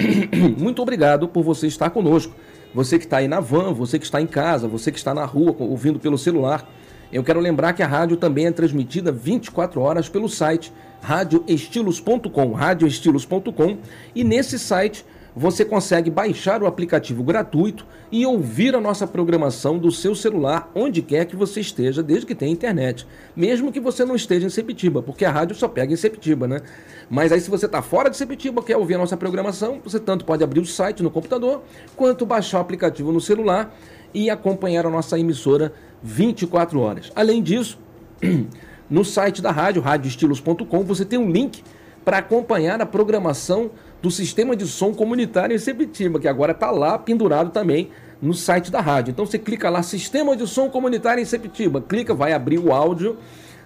[0.56, 2.34] muito obrigado por você estar conosco.
[2.74, 5.26] Você que está aí na van, você que está em casa, você que está na
[5.26, 6.66] rua ouvindo pelo celular.
[7.12, 10.72] Eu quero lembrar que a rádio também é transmitida 24 horas pelo site
[11.02, 13.76] radioestilos.com, radioestilos.com,
[14.14, 15.04] e nesse site
[15.36, 21.02] você consegue baixar o aplicativo gratuito e ouvir a nossa programação do seu celular onde
[21.02, 23.06] quer que você esteja, desde que tenha internet.
[23.36, 26.62] Mesmo que você não esteja em Sepitiba, porque a rádio só pega em Sepitiba, né?
[27.10, 30.24] Mas aí se você está fora de Sepitiba, quer ouvir a nossa programação, você tanto
[30.24, 31.62] pode abrir o site no computador,
[31.94, 33.76] quanto baixar o aplicativo no celular
[34.14, 37.12] e acompanhar a nossa emissora 24 horas.
[37.14, 37.78] Além disso,
[38.88, 41.62] no site da rádio, radioestilos.com, você tem um link
[42.06, 43.72] para acompanhar a programação
[44.06, 47.90] do sistema de som comunitário em Sepitiba, que agora está lá pendurado também
[48.22, 49.10] no site da rádio.
[49.10, 53.16] Então você clica lá, Sistema de Som Comunitário em Sepitiba, clica, vai abrir o áudio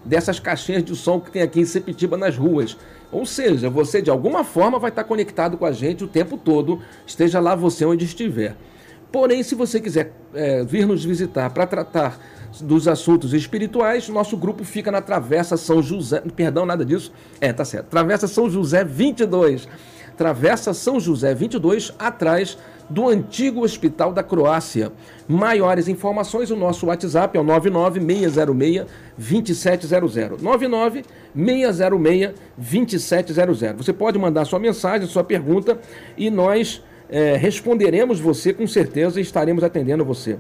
[0.03, 2.75] dessas caixinhas de som que tem aqui em Sepitiba nas ruas.
[3.13, 6.81] Ou seja, você de alguma forma vai estar conectado com a gente o tempo todo,
[7.07, 8.57] esteja lá você onde estiver.
[9.13, 12.19] Porém, se você quiser é, vir nos visitar para tratar
[12.63, 17.13] dos assuntos espirituais, nosso grupo fica na Travessa São José, perdão, nada disso,
[17.43, 19.69] é, tá certo, Travessa São José 22,
[20.21, 22.59] Travessa São José 22, atrás
[22.91, 24.93] do antigo Hospital da Croácia.
[25.27, 28.85] Maiores informações, o nosso WhatsApp é o 99606-2700.
[31.35, 33.77] 99606-2700.
[33.79, 35.81] Você pode mandar sua mensagem, sua pergunta
[36.19, 40.37] e nós é, responderemos você com certeza e estaremos atendendo você.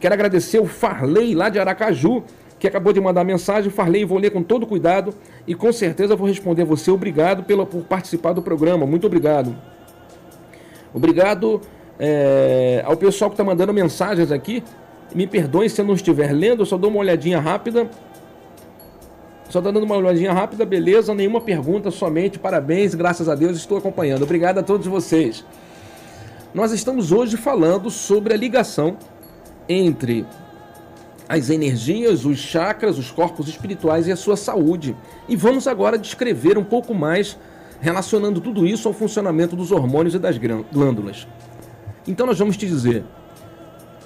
[0.00, 2.24] Quero agradecer o Farley lá de Aracaju,
[2.64, 3.70] que acabou de mandar mensagem.
[3.70, 5.12] Farley, vou ler com todo cuidado
[5.46, 6.90] e com certeza vou responder você.
[6.90, 8.86] Obrigado pela, por participar do programa.
[8.86, 9.54] Muito obrigado.
[10.94, 11.60] Obrigado
[12.00, 14.64] é, ao pessoal que está mandando mensagens aqui.
[15.14, 17.86] Me perdoe se eu não estiver lendo, eu só dou uma olhadinha rápida.
[19.50, 21.14] Só dando uma olhadinha rápida, beleza?
[21.14, 24.22] Nenhuma pergunta, somente parabéns, graças a Deus estou acompanhando.
[24.22, 25.44] Obrigado a todos vocês.
[26.54, 28.96] Nós estamos hoje falando sobre a ligação
[29.68, 30.24] entre
[31.28, 34.96] as energias, os chakras, os corpos espirituais e a sua saúde.
[35.28, 37.38] E vamos agora descrever um pouco mais
[37.80, 41.26] relacionando tudo isso ao funcionamento dos hormônios e das glândulas.
[42.06, 43.04] Então nós vamos te dizer,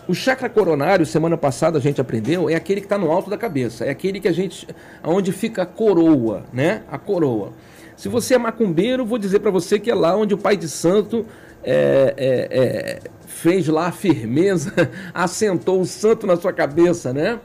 [0.09, 3.37] o chakra coronário, semana passada a gente aprendeu, é aquele que está no alto da
[3.37, 4.67] cabeça, é aquele que a gente,
[5.05, 6.83] onde fica a coroa, né?
[6.91, 7.53] A coroa.
[7.95, 10.69] Se você é macumbeiro, vou dizer para você que é lá onde o pai de
[10.69, 11.27] santo
[11.71, 14.73] é, é, é, fez lá a firmeza,
[15.13, 17.39] assentou o santo na sua cabeça, né?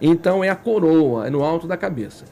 [0.00, 2.24] Então é a coroa, é no alto da cabeça.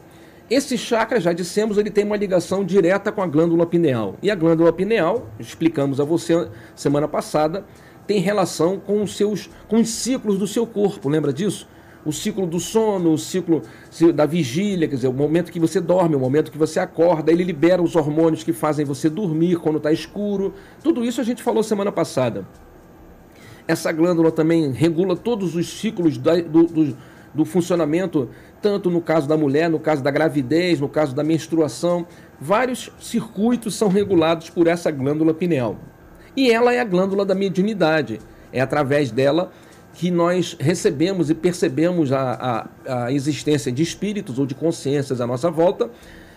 [0.49, 4.17] Esse chakra, já dissemos, ele tem uma ligação direta com a glândula pineal.
[4.23, 7.65] E a glândula pineal, explicamos a você semana passada,
[8.07, 11.69] tem relação com os seus com os ciclos do seu corpo, lembra disso?
[12.05, 13.63] O ciclo do sono, o ciclo
[14.15, 17.43] da vigília, quer dizer, o momento que você dorme, o momento que você acorda, ele
[17.43, 20.53] libera os hormônios que fazem você dormir quando está escuro.
[20.83, 22.47] Tudo isso a gente falou semana passada.
[23.67, 26.97] Essa glândula também regula todos os ciclos da, do, do,
[27.33, 28.29] do funcionamento,
[28.61, 32.07] tanto no caso da mulher, no caso da gravidez, no caso da menstruação.
[32.39, 35.79] Vários circuitos são regulados por essa glândula pineal.
[36.37, 38.21] E ela é a glândula da mediunidade.
[38.53, 39.51] É através dela
[39.95, 45.27] que nós recebemos e percebemos a, a, a existência de espíritos ou de consciências à
[45.27, 45.89] nossa volta.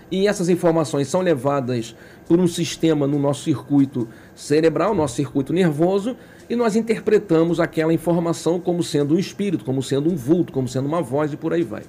[0.09, 1.93] E essas informações são levadas
[2.27, 6.15] por um sistema no nosso circuito cerebral, nosso circuito nervoso,
[6.49, 10.85] e nós interpretamos aquela informação como sendo um espírito, como sendo um vulto, como sendo
[10.85, 11.83] uma voz e por aí vai.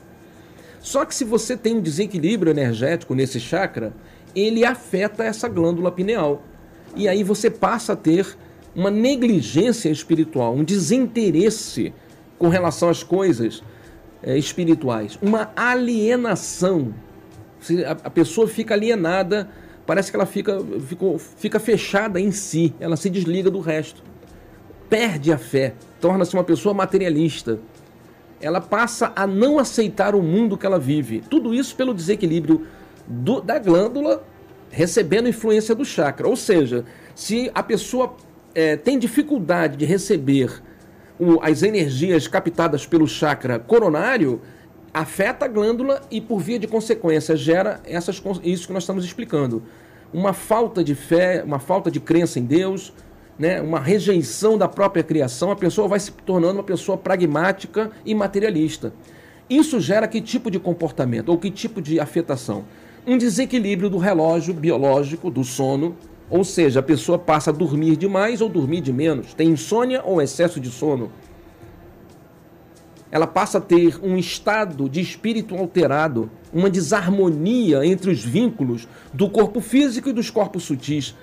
[0.81, 3.93] Só que se você tem um desequilíbrio energético nesse chakra,
[4.35, 6.43] ele afeta essa glândula pineal.
[6.97, 8.37] E aí você passa a ter
[8.79, 11.93] uma negligência espiritual, um desinteresse
[12.39, 13.63] com relação às coisas
[14.23, 16.95] é, espirituais, uma alienação.
[18.05, 19.51] A pessoa fica alienada,
[19.85, 24.03] parece que ela fica, fica, fica fechada em si, ela se desliga do resto
[24.89, 27.59] perde a fé, torna-se uma pessoa materialista.
[28.41, 31.23] Ela passa a não aceitar o mundo que ela vive.
[31.29, 32.67] Tudo isso pelo desequilíbrio
[33.07, 34.25] do, da glândula
[34.71, 36.29] recebendo influência do chakra.
[36.29, 38.15] Ou seja, se a pessoa
[38.59, 40.61] é, tem dificuldade de receber
[41.17, 44.41] o, as energias captadas pelo chakra coronário,
[44.93, 49.63] afeta a glândula e, por via de consequência, gera essas, isso que nós estamos explicando.
[50.13, 52.93] Uma falta de fé, uma falta de crença em Deus,
[53.39, 58.13] né, uma rejeição da própria criação, a pessoa vai se tornando uma pessoa pragmática e
[58.13, 58.93] materialista.
[59.49, 62.65] Isso gera que tipo de comportamento ou que tipo de afetação?
[63.07, 65.97] Um desequilíbrio do relógio biológico, do sono,
[66.31, 70.21] ou seja, a pessoa passa a dormir demais ou dormir de menos, tem insônia ou
[70.21, 71.11] excesso de sono.
[73.11, 79.31] Ela passa a ter um estado de espírito alterado, uma desarmonia entre os vínculos do
[79.31, 81.15] corpo físico e dos corpos sutis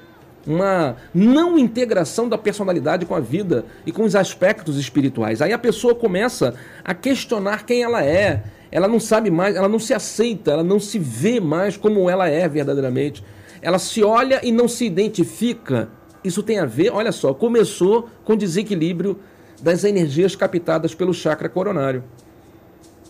[0.45, 5.41] uma não integração da personalidade com a vida e com os aspectos espirituais.
[5.41, 6.53] Aí a pessoa começa
[6.83, 8.43] a questionar quem ela é.
[8.71, 12.29] Ela não sabe mais, ela não se aceita, ela não se vê mais como ela
[12.29, 13.23] é verdadeiramente.
[13.66, 15.89] Ela se olha e não se identifica.
[16.24, 19.20] Isso tem a ver, olha só, começou com desequilíbrio
[19.59, 22.03] das energias captadas pelo chakra coronário.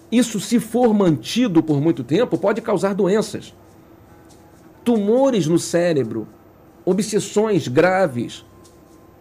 [0.09, 3.53] Isso, se for mantido por muito tempo, pode causar doenças.
[4.81, 6.25] Tumores no cérebro,
[6.85, 8.45] obsessões graves,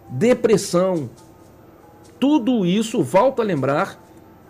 [0.09, 1.11] depressão.
[2.21, 4.01] Tudo isso, volta a lembrar,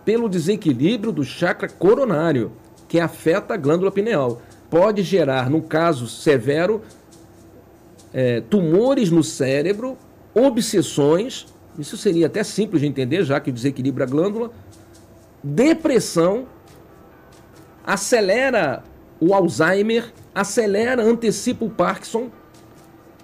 [0.05, 2.51] pelo desequilíbrio do chakra coronário,
[2.87, 4.39] que afeta a glândula pineal.
[4.75, 6.81] Pode gerar, no caso severo,
[8.13, 9.97] é, tumores no cérebro,
[10.33, 11.45] obsessões,
[11.79, 14.51] isso seria até simples de entender, já que desequilibra a glândula,
[15.41, 16.45] depressão,
[17.85, 18.83] acelera
[19.17, 22.29] o Alzheimer, acelera, antecipa o Parkinson,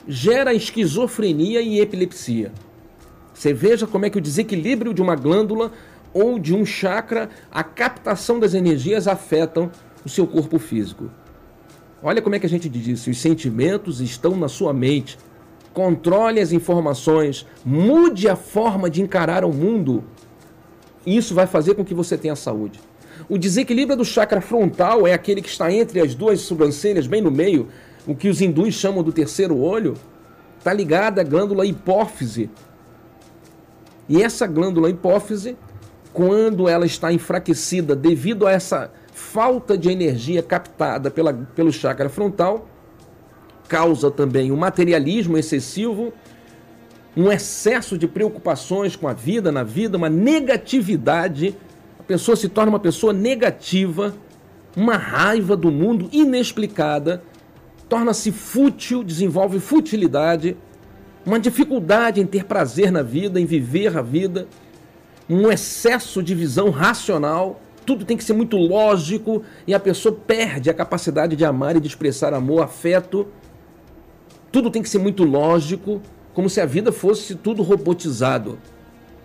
[0.08, 2.54] gera esquizofrenia e epilepsia.
[3.34, 5.74] Você veja como é que o desequilíbrio de uma glândula
[6.14, 9.70] ou de um chakra, a captação das energias afetam
[10.06, 11.12] o seu corpo físico.
[12.04, 15.18] Olha como é que a gente diz isso: os sentimentos estão na sua mente.
[15.74, 20.04] Controle as informações, mude a forma de encarar o mundo.
[21.06, 22.80] Isso vai fazer com que você tenha saúde.
[23.30, 27.32] O desequilíbrio do chakra frontal é aquele que está entre as duas sobrancelhas, bem no
[27.32, 27.70] meio,
[28.06, 29.94] o que os hindus chamam do terceiro olho,
[30.58, 32.50] está ligada à glândula hipófise.
[34.10, 35.56] E essa glândula hipófise
[36.12, 38.92] quando ela está enfraquecida devido a essa
[39.22, 42.68] falta de energia captada pela, pelo chakra frontal,
[43.70, 46.12] causa também um materialismo excessivo,
[47.16, 51.56] um excesso de preocupações com a vida, na vida, uma negatividade.
[51.98, 54.14] A pessoa se torna uma pessoa negativa,
[54.76, 57.24] uma raiva do mundo inexplicada,
[57.88, 60.58] torna-se fútil, desenvolve futilidade,
[61.26, 64.48] uma dificuldade em ter prazer na vida, em viver a vida,
[65.30, 67.62] um excesso de visão racional.
[67.92, 71.80] Tudo tem que ser muito lógico e a pessoa perde a capacidade de amar e
[71.82, 73.28] de expressar amor, afeto.
[74.50, 76.02] Tudo tem que ser muito lógico,
[76.34, 78.58] como se a vida fosse tudo robotizado.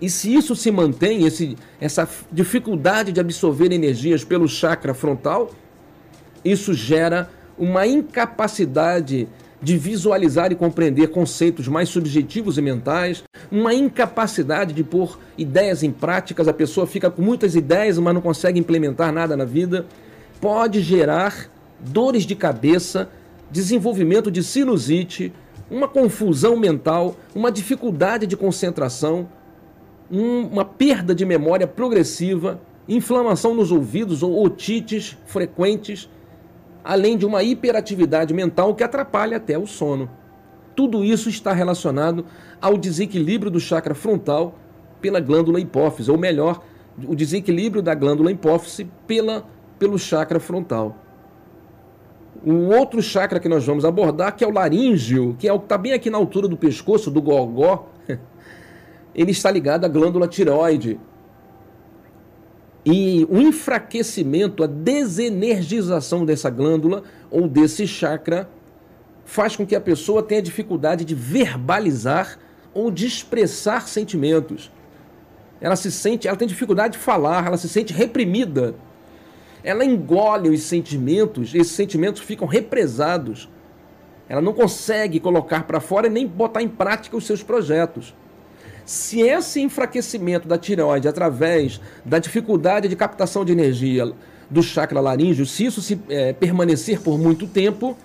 [0.03, 5.53] E se isso se mantém, esse, essa dificuldade de absorver energias pelo chakra frontal,
[6.45, 9.29] isso gera uma incapacidade
[9.63, 15.91] de visualizar e compreender conceitos mais subjetivos e mentais, uma incapacidade de pôr ideias em
[15.91, 19.87] práticas, a pessoa fica com muitas ideias, mas não consegue implementar nada na vida,
[20.41, 21.51] pode gerar
[21.81, 23.09] dores de cabeça,
[23.51, 25.33] desenvolvimento de sinusite,
[25.71, 29.29] uma confusão mental, uma dificuldade de concentração,
[30.11, 36.09] um, uma perda de memória progressiva, inflamação nos ouvidos ou otites frequentes,
[36.87, 40.09] além de uma hiperatividade mental que atrapalha até o sono.
[40.77, 42.25] Tudo isso está relacionado
[42.63, 44.55] ao desequilíbrio do chakra frontal
[45.01, 46.63] pela glândula hipófise, ou melhor,
[47.05, 49.45] o desequilíbrio da glândula hipófise pela,
[49.81, 50.97] pelo chakra frontal.
[52.45, 55.65] Um outro chakra que nós vamos abordar, que é o laríngeo, que é o que
[55.65, 57.89] está bem aqui na altura do pescoço, do gogó,
[59.13, 61.01] ele está ligado à glândula tireoide.
[62.87, 68.49] E o enfraquecimento, a desenergização dessa glândula ou desse chakra
[69.25, 72.39] faz com que a pessoa tenha dificuldade de verbalizar
[72.73, 74.71] ou de expressar sentimentos.
[75.61, 78.75] Ela se sente, ela tem dificuldade de falar, ela se sente reprimida
[79.67, 83.49] ela engole os sentimentos, esses sentimentos ficam represados.
[84.29, 88.15] Ela não consegue colocar para fora e nem botar em prática os seus projetos.
[88.87, 94.13] Se esse enfraquecimento da tireoide através da dificuldade de captação de energia
[94.49, 97.99] do chakra laríngeo, se isso se é, permanecer por muito tempo,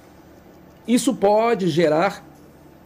[0.88, 2.26] isso pode gerar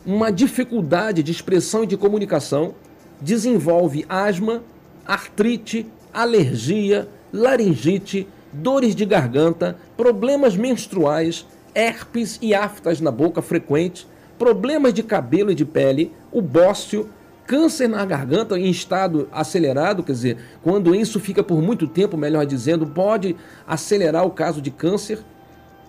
[0.06, 2.76] uma dificuldade de expressão e de comunicação,
[3.22, 4.62] desenvolve asma,
[5.06, 14.06] artrite, alergia, laringite, dores de garganta, problemas menstruais, herpes e aftas na boca frequentes,
[14.38, 17.10] problemas de cabelo e de pele, o bócio,
[17.46, 22.46] câncer na garganta em estado acelerado, quer dizer, quando isso fica por muito tempo, melhor
[22.46, 23.36] dizendo, pode
[23.68, 25.20] acelerar o caso de câncer,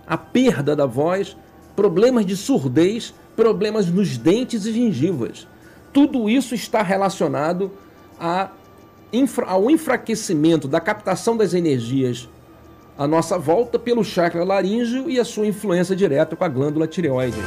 [0.05, 1.35] a perda da voz,
[1.75, 5.47] problemas de surdez, problemas nos dentes e gengivas.
[5.91, 7.71] Tudo isso está relacionado
[8.19, 8.49] a,
[9.45, 12.29] ao enfraquecimento da captação das energias
[12.97, 17.37] a nossa volta pelo chakra laríngeo e a sua influência direta com a glândula tireoide.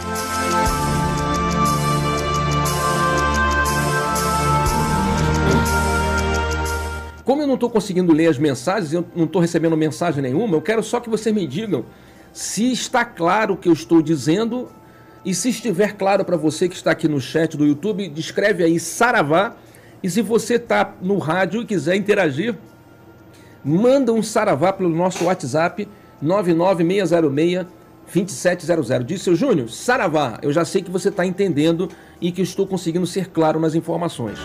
[7.31, 10.61] Como eu não estou conseguindo ler as mensagens, eu não estou recebendo mensagem nenhuma, eu
[10.61, 11.85] quero só que vocês me digam
[12.33, 14.69] se está claro o que eu estou dizendo
[15.25, 18.81] e se estiver claro para você que está aqui no chat do YouTube, descreve aí
[18.81, 19.55] Saravá.
[20.03, 22.59] E se você está no rádio e quiser interagir,
[23.65, 25.87] manda um saravá pelo nosso WhatsApp
[26.21, 27.65] 99606
[28.13, 29.07] 2700.
[29.07, 31.89] Diz seu Júnior, saravá, eu já sei que você está entendendo
[32.21, 34.41] e que estou conseguindo ser claro nas informações.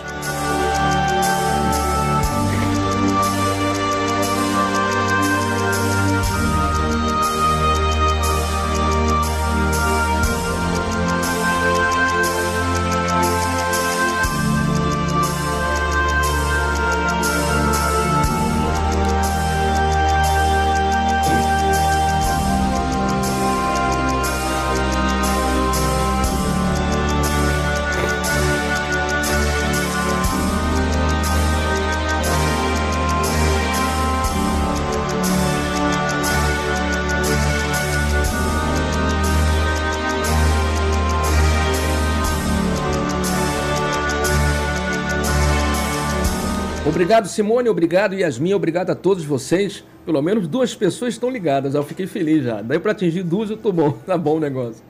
[47.06, 49.84] Obrigado, Simone, obrigado, Yasmin, obrigado a todos vocês.
[50.04, 52.60] Pelo menos duas pessoas estão ligadas, eu fiquei feliz já.
[52.60, 54.82] Daí para atingir duas eu tô bom, tá bom o negócio.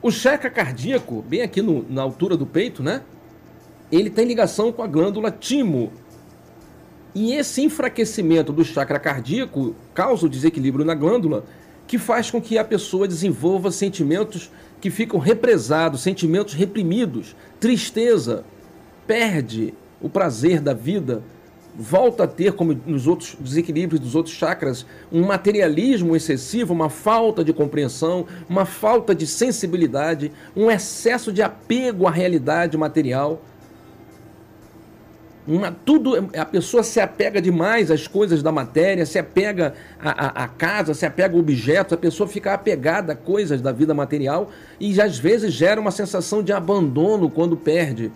[0.00, 3.02] O chakra cardíaco, bem aqui no, na altura do peito, né?
[3.90, 5.92] Ele tem ligação com a glândula timo.
[7.12, 11.44] E esse enfraquecimento do chakra cardíaco causa o desequilíbrio na glândula,
[11.88, 14.48] que faz com que a pessoa desenvolva sentimentos
[14.80, 18.44] que ficam represados, sentimentos reprimidos, tristeza,
[19.08, 21.22] perde o prazer da vida,
[21.74, 27.42] volta a ter, como nos outros desequilíbrios dos outros chakras, um materialismo excessivo, uma falta
[27.42, 33.40] de compreensão, uma falta de sensibilidade, um excesso de apego à realidade material.
[35.44, 40.94] Uma, tudo a pessoa se apega demais às coisas da matéria, se apega à, casa,
[40.94, 45.18] se apega a objetos, a pessoa fica apegada a coisas da vida material e às
[45.18, 48.12] vezes gera uma sensação de abandono quando perde.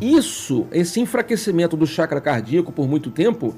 [0.00, 3.54] Isso, esse enfraquecimento do chakra cardíaco por muito tempo,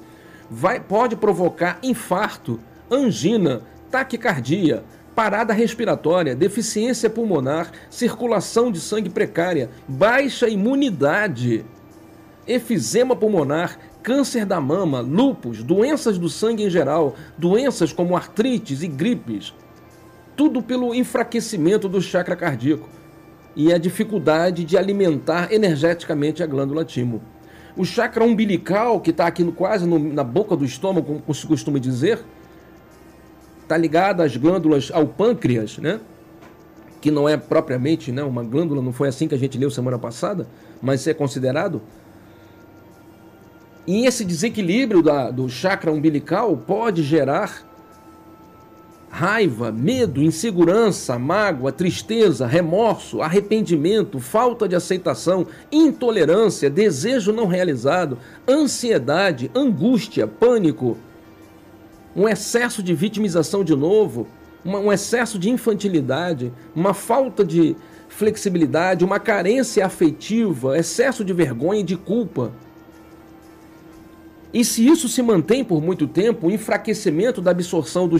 [0.50, 2.60] vai, pode provocar infarto,
[2.90, 4.82] angina, taquicardia,
[5.14, 11.64] parada respiratória, deficiência pulmonar, circulação de sangue precária, baixa imunidade,
[12.46, 18.88] efizema pulmonar, câncer da mama, lúpus, doenças do sangue em geral, doenças como artrites e
[18.88, 19.52] gripes.
[20.34, 22.88] Tudo pelo enfraquecimento do chakra cardíaco
[23.54, 27.20] e a dificuldade de alimentar energeticamente a glândula timo.
[27.76, 31.46] O chakra umbilical, que está aqui no, quase no, na boca do estômago, como se
[31.46, 32.18] costuma dizer,
[33.62, 36.00] está ligado às glândulas, ao pâncreas, né?
[37.00, 39.98] que não é propriamente né, uma glândula, não foi assim que a gente leu semana
[39.98, 40.46] passada,
[40.82, 41.80] mas é considerado.
[43.86, 47.66] E esse desequilíbrio da, do chakra umbilical pode gerar
[49.10, 58.16] raiva, medo, insegurança, mágoa, tristeza, remorso, arrependimento, falta de aceitação, intolerância, desejo não realizado,
[58.48, 60.96] ansiedade, angústia, pânico,
[62.14, 64.28] um excesso de vitimização de novo,
[64.64, 67.76] um excesso de infantilidade, uma falta de
[68.08, 72.52] flexibilidade, uma carência afetiva, excesso de vergonha e de culpa.
[74.52, 78.16] E se isso se mantém por muito tempo, o enfraquecimento da absorção do,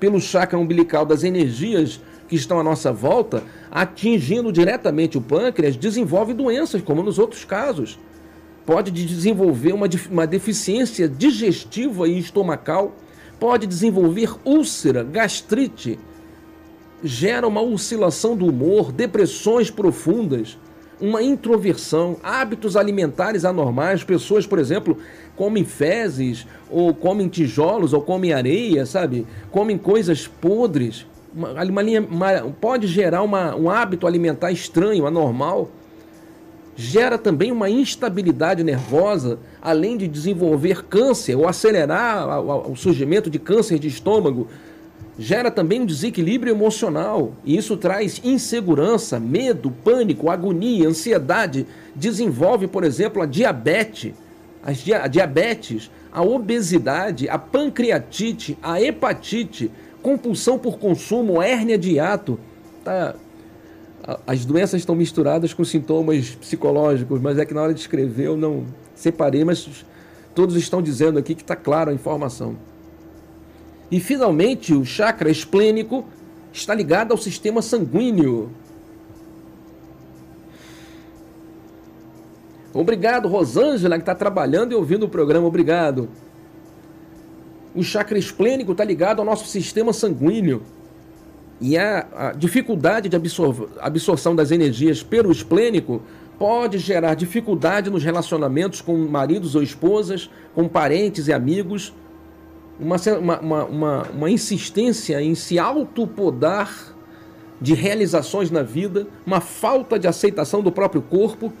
[0.00, 6.34] pelo chakra umbilical das energias que estão à nossa volta, atingindo diretamente o pâncreas, desenvolve
[6.34, 7.98] doenças, como nos outros casos.
[8.66, 12.96] Pode desenvolver uma, uma deficiência digestiva e estomacal,
[13.38, 15.98] pode desenvolver úlcera, gastrite,
[17.02, 20.58] gera uma oscilação do humor, depressões profundas
[21.00, 24.98] uma introversão, hábitos alimentares anormais, pessoas, por exemplo,
[25.34, 29.26] comem fezes, ou comem tijolos, ou comem areia, sabe?
[29.50, 31.06] Comem coisas podres.
[31.34, 35.70] Uma, uma linha, uma, pode gerar uma, um hábito alimentar estranho, anormal.
[36.76, 43.78] Gera também uma instabilidade nervosa, além de desenvolver câncer ou acelerar o surgimento de câncer
[43.78, 44.48] de estômago,
[45.18, 51.66] gera também um desequilíbrio emocional e isso traz insegurança, medo, pânico, agonia, ansiedade.
[51.94, 54.14] Desenvolve, por exemplo, a diabetes,
[54.62, 59.70] a diabetes, a obesidade, a pancreatite, a hepatite,
[60.02, 62.38] compulsão por consumo, hérnia de hiato.
[62.84, 63.14] Tá?
[64.26, 68.36] As doenças estão misturadas com sintomas psicológicos, mas é que na hora de escrever eu
[68.36, 69.84] não separei, mas
[70.34, 72.56] todos estão dizendo aqui que está clara a informação.
[73.90, 76.04] E finalmente, o chakra esplênico
[76.52, 78.50] está ligado ao sistema sanguíneo.
[82.72, 85.46] Obrigado, Rosângela, que está trabalhando e ouvindo o programa.
[85.46, 86.08] Obrigado.
[87.74, 90.62] O chakra esplênico está ligado ao nosso sistema sanguíneo.
[91.60, 96.00] E a, a dificuldade de absor absorção das energias pelo esplênico
[96.38, 101.92] pode gerar dificuldade nos relacionamentos com maridos ou esposas, com parentes e amigos,
[102.80, 102.96] uma,
[103.40, 106.94] uma, uma, uma insistência em se autopodar
[107.60, 111.52] de realizações na vida, uma falta de aceitação do próprio corpo,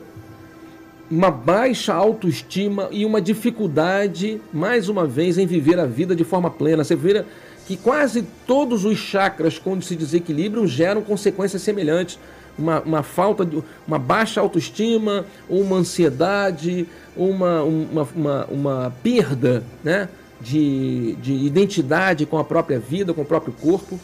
[1.10, 6.48] uma baixa autoestima e uma dificuldade, mais uma vez, em viver a vida de forma
[6.48, 6.84] plena.
[6.84, 7.24] Você vê
[7.66, 12.18] que quase todos os chakras, quando se desequilibram, geram consequências semelhantes.
[12.58, 20.08] Uma, uma falta de uma baixa autoestima, uma ansiedade, uma, uma, uma, uma perda né?
[20.40, 23.98] De, de identidade com a própria vida, com o próprio corpo.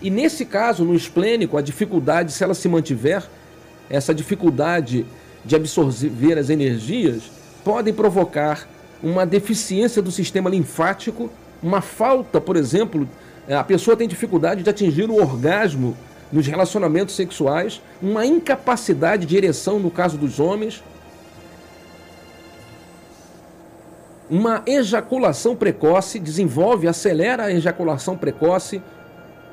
[0.00, 3.22] E nesse caso, no esplênico, a dificuldade, se ela se mantiver,
[3.88, 5.04] essa dificuldade
[5.44, 7.22] de absorver as energias,
[7.64, 8.68] podem provocar
[9.02, 11.30] uma deficiência do sistema linfático,
[11.62, 13.08] uma falta, por exemplo,
[13.48, 15.96] a pessoa tem dificuldade de atingir o orgasmo
[16.32, 20.82] nos relacionamentos sexuais, uma incapacidade de ereção no caso dos homens,
[24.32, 28.82] uma ejaculação precoce, desenvolve, acelera a ejaculação precoce,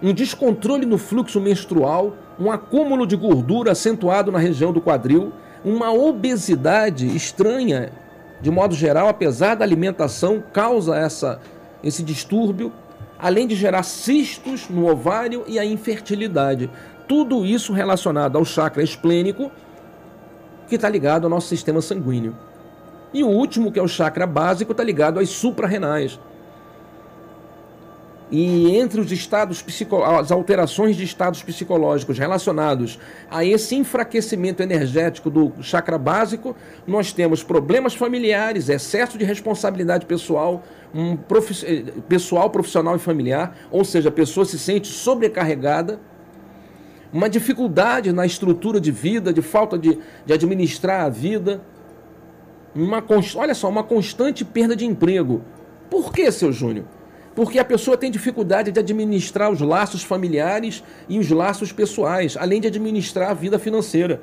[0.01, 5.33] um descontrole no fluxo menstrual, um acúmulo de gordura acentuado na região do quadril,
[5.65, 7.91] uma obesidade estranha,
[8.39, 11.41] de modo geral, apesar da alimentação, causa essa,
[11.83, 12.71] esse distúrbio,
[13.19, 16.69] além de gerar cistos no ovário e a infertilidade.
[17.05, 19.51] Tudo isso relacionado ao chakra esplênico,
[20.69, 22.33] que está ligado ao nosso sistema sanguíneo.
[23.13, 26.19] E o último, que é o chakra básico, está ligado às suprarrenais.
[28.31, 29.65] E entre os estados
[30.05, 32.99] as alterações de estados psicológicos relacionados
[33.29, 36.55] a esse enfraquecimento energético do chakra básico,
[36.85, 40.61] nós temos problemas familiares, excesso de responsabilidade pessoal,
[40.93, 45.99] um profi eh, pessoal, profissional e familiar, ou seja, a pessoa se sente sobrecarregada,
[47.11, 51.61] uma dificuldade na estrutura de vida, de falta de, de administrar a vida,
[52.75, 53.03] uma
[53.35, 55.41] olha só, uma constante perda de emprego.
[55.89, 56.85] Por que, seu Júnior?
[57.35, 62.59] Porque a pessoa tem dificuldade de administrar os laços familiares e os laços pessoais, além
[62.59, 64.21] de administrar a vida financeira.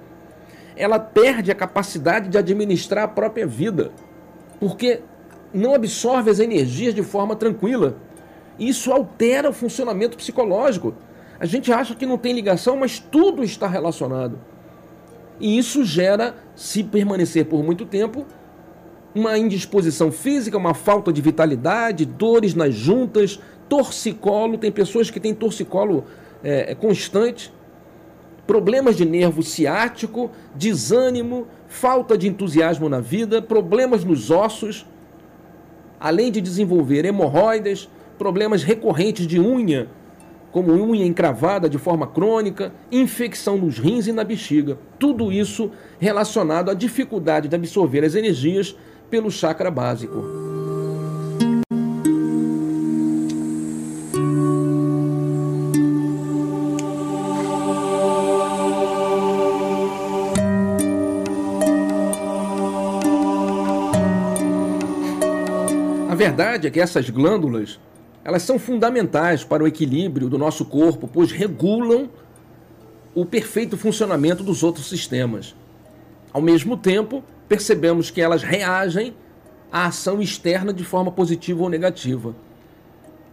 [0.77, 3.91] Ela perde a capacidade de administrar a própria vida,
[4.61, 5.01] porque
[5.53, 7.97] não absorve as energias de forma tranquila.
[8.59, 10.95] Isso altera o funcionamento psicológico.
[11.39, 14.39] A gente acha que não tem ligação, mas tudo está relacionado.
[15.39, 18.27] E isso gera, se permanecer por muito tempo,
[19.15, 24.59] uma indisposição física, uma falta de vitalidade, dores nas juntas, torcicolo.
[24.59, 26.05] Tem pessoas que têm torcicolo
[26.43, 27.53] é, é, constante,
[28.47, 34.87] problemas de nervo ciático, desânimo, falta de entusiasmo na vida, problemas nos ossos,
[35.99, 39.89] além de desenvolver hemorroidas, problemas recorrentes de unha,
[40.57, 44.79] como unha encravada de forma crônica, infecção nos rins e na bexiga.
[44.99, 48.75] Tudo isso relacionado à dificuldade de absorver as energias
[49.11, 50.25] pelo chakra básico.
[66.09, 67.79] A verdade é que essas glândulas
[68.27, 72.11] elas são fundamentais para o equilíbrio do nosso corpo, pois regulam
[73.15, 75.55] o perfeito funcionamento dos outros sistemas.
[76.33, 79.15] Ao mesmo tempo, percebemos que elas reagem
[79.71, 82.35] à ação externa de forma positiva ou negativa.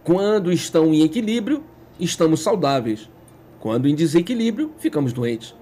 [0.04, 1.64] Quando estão em equilíbrio,
[1.98, 3.10] estamos saudáveis.
[3.58, 5.56] Quando em desequilíbrio, ficamos doentes.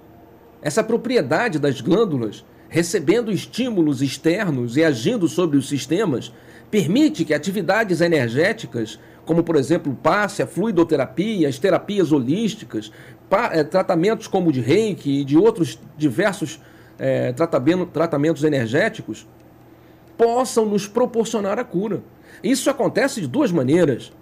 [0.60, 6.30] Essa propriedade das glândulas, recebendo estímulos externos e agindo sobre os sistemas,
[6.70, 12.92] permite que atividades energéticas como por exemplo passe, a fluidoterapia, as terapias holísticas,
[13.52, 16.60] eh, tratamentos como o de reiki e de outros diversos
[16.98, 17.32] é,
[17.92, 19.26] tratamentos energéticos,
[20.16, 22.02] possam nos proporcionar a cura.
[22.42, 24.12] Isso acontece de duas maneiras.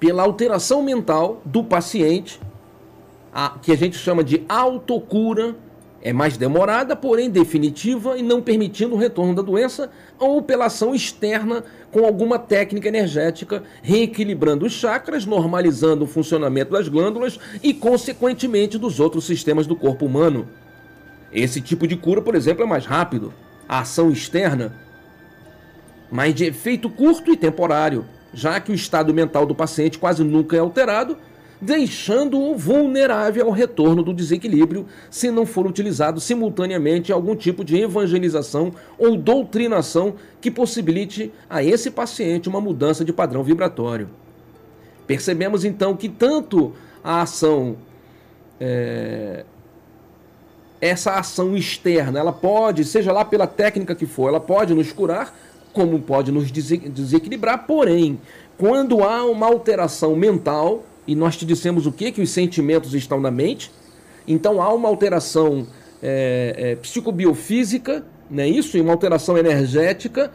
[0.00, 2.40] Pela alteração mental do paciente,
[3.32, 5.54] a, que a gente chama de autocura,
[6.06, 9.90] é mais demorada, porém definitiva e não permitindo o retorno da doença,
[10.20, 16.86] ou pela ação externa com alguma técnica energética, reequilibrando os chakras, normalizando o funcionamento das
[16.86, 20.46] glândulas e, consequentemente, dos outros sistemas do corpo humano.
[21.32, 23.34] Esse tipo de cura, por exemplo, é mais rápido.
[23.68, 24.72] A ação externa,
[26.08, 30.54] mais de efeito curto e temporário, já que o estado mental do paciente quase nunca
[30.56, 31.18] é alterado
[31.60, 38.72] deixando-o vulnerável ao retorno do desequilíbrio se não for utilizado simultaneamente algum tipo de evangelização
[38.98, 44.08] ou doutrinação que possibilite a esse paciente uma mudança de padrão vibratório.
[45.06, 47.76] Percebemos então que tanto a ação,
[48.60, 49.44] é,
[50.80, 55.34] essa ação externa, ela pode, seja lá pela técnica que for, ela pode nos curar,
[55.72, 58.18] como pode nos desequilibrar, porém,
[58.58, 63.20] quando há uma alteração mental, e nós te dissemos o que que os sentimentos estão
[63.20, 63.70] na mente.
[64.26, 65.66] Então há uma alteração
[66.02, 70.32] é, é, psicobiofísica, né, isso, e uma alteração energética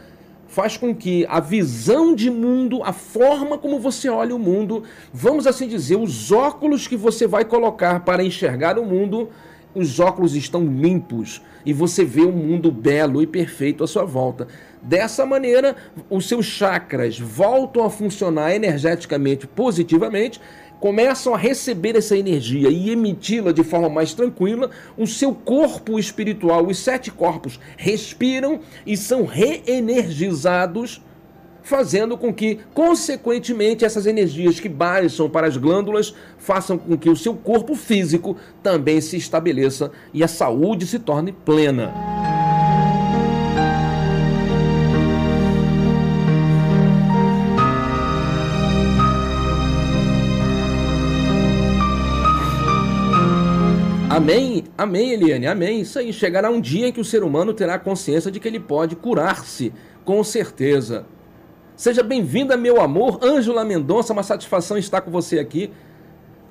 [0.52, 5.46] faz com que a visão de mundo, a forma como você olha o mundo, vamos
[5.46, 9.30] assim dizer, os óculos que você vai colocar para enxergar o mundo,
[9.74, 14.46] os óculos estão limpos e você vê um mundo belo e perfeito à sua volta.
[14.82, 15.74] Dessa maneira,
[16.10, 20.38] os seus chakras voltam a funcionar energeticamente positivamente
[20.82, 24.68] começam a receber essa energia e emiti-la de forma mais tranquila,
[24.98, 31.00] o seu corpo espiritual, os sete corpos, respiram e são reenergizados,
[31.62, 37.14] fazendo com que, consequentemente, essas energias que baixam para as glândulas façam com que o
[37.14, 42.41] seu corpo físico também se estabeleça e a saúde se torne plena.
[54.14, 54.64] Amém?
[54.76, 55.80] Amém, Eliane, amém.
[55.80, 56.12] Isso aí.
[56.12, 59.72] Chegará um dia em que o ser humano terá consciência de que ele pode curar-se,
[60.04, 61.06] com certeza.
[61.74, 63.18] Seja bem-vinda, meu amor.
[63.22, 65.70] Ângela Mendonça, uma satisfação estar com você aqui.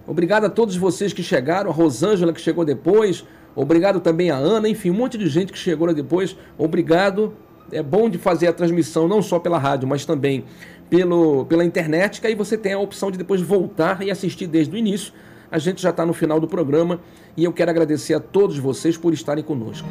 [0.07, 3.23] Obrigado a todos vocês que chegaram, a Rosângela que chegou depois,
[3.55, 6.35] Obrigado também a Ana, enfim, um monte de gente que chegou depois.
[6.57, 7.33] Obrigado.
[7.71, 10.45] É bom de fazer a transmissão não só pela rádio, mas também
[10.89, 14.73] pelo, pela internet, que aí você tem a opção de depois voltar e assistir desde
[14.73, 15.13] o início.
[15.51, 17.01] A gente já está no final do programa
[17.35, 19.85] e eu quero agradecer a todos vocês por estarem conosco.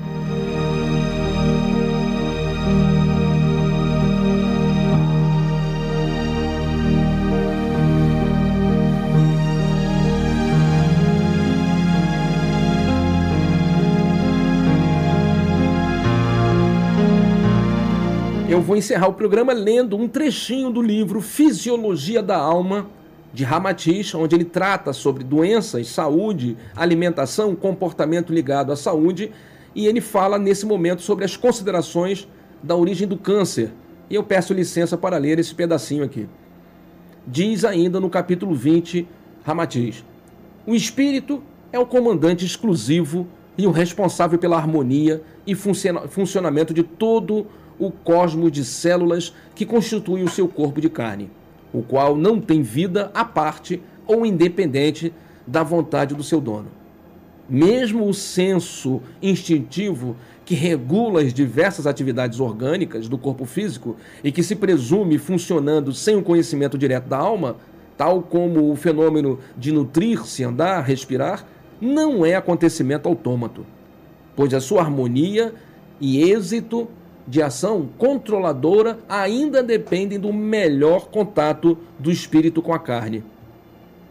[18.48, 22.88] Eu vou encerrar o programa lendo um trechinho do livro Fisiologia da Alma,
[23.32, 29.30] de Ramatiz, onde ele trata sobre doenças, saúde, alimentação, comportamento ligado à saúde,
[29.74, 32.26] e ele fala nesse momento sobre as considerações
[32.62, 33.70] da origem do câncer.
[34.08, 36.28] E eu peço licença para ler esse pedacinho aqui.
[37.26, 39.06] Diz ainda no capítulo 20,
[39.44, 40.04] Ramatiz:
[40.66, 41.40] O espírito
[41.72, 47.46] é o comandante exclusivo e o responsável pela harmonia e funcionamento de todo
[47.78, 51.30] o cosmos de células que constitui o seu corpo de carne
[51.72, 55.12] o qual não tem vida à parte ou independente
[55.46, 56.68] da vontade do seu dono.
[57.48, 64.42] Mesmo o senso instintivo que regula as diversas atividades orgânicas do corpo físico e que
[64.42, 67.56] se presume funcionando sem o conhecimento direto da alma,
[67.96, 71.46] tal como o fenômeno de nutrir-se, andar, respirar,
[71.80, 73.64] não é acontecimento autômato,
[74.36, 75.54] pois a sua harmonia
[76.00, 76.88] e êxito
[77.30, 83.22] de ação controladora ainda dependem do melhor contato do espírito com a carne.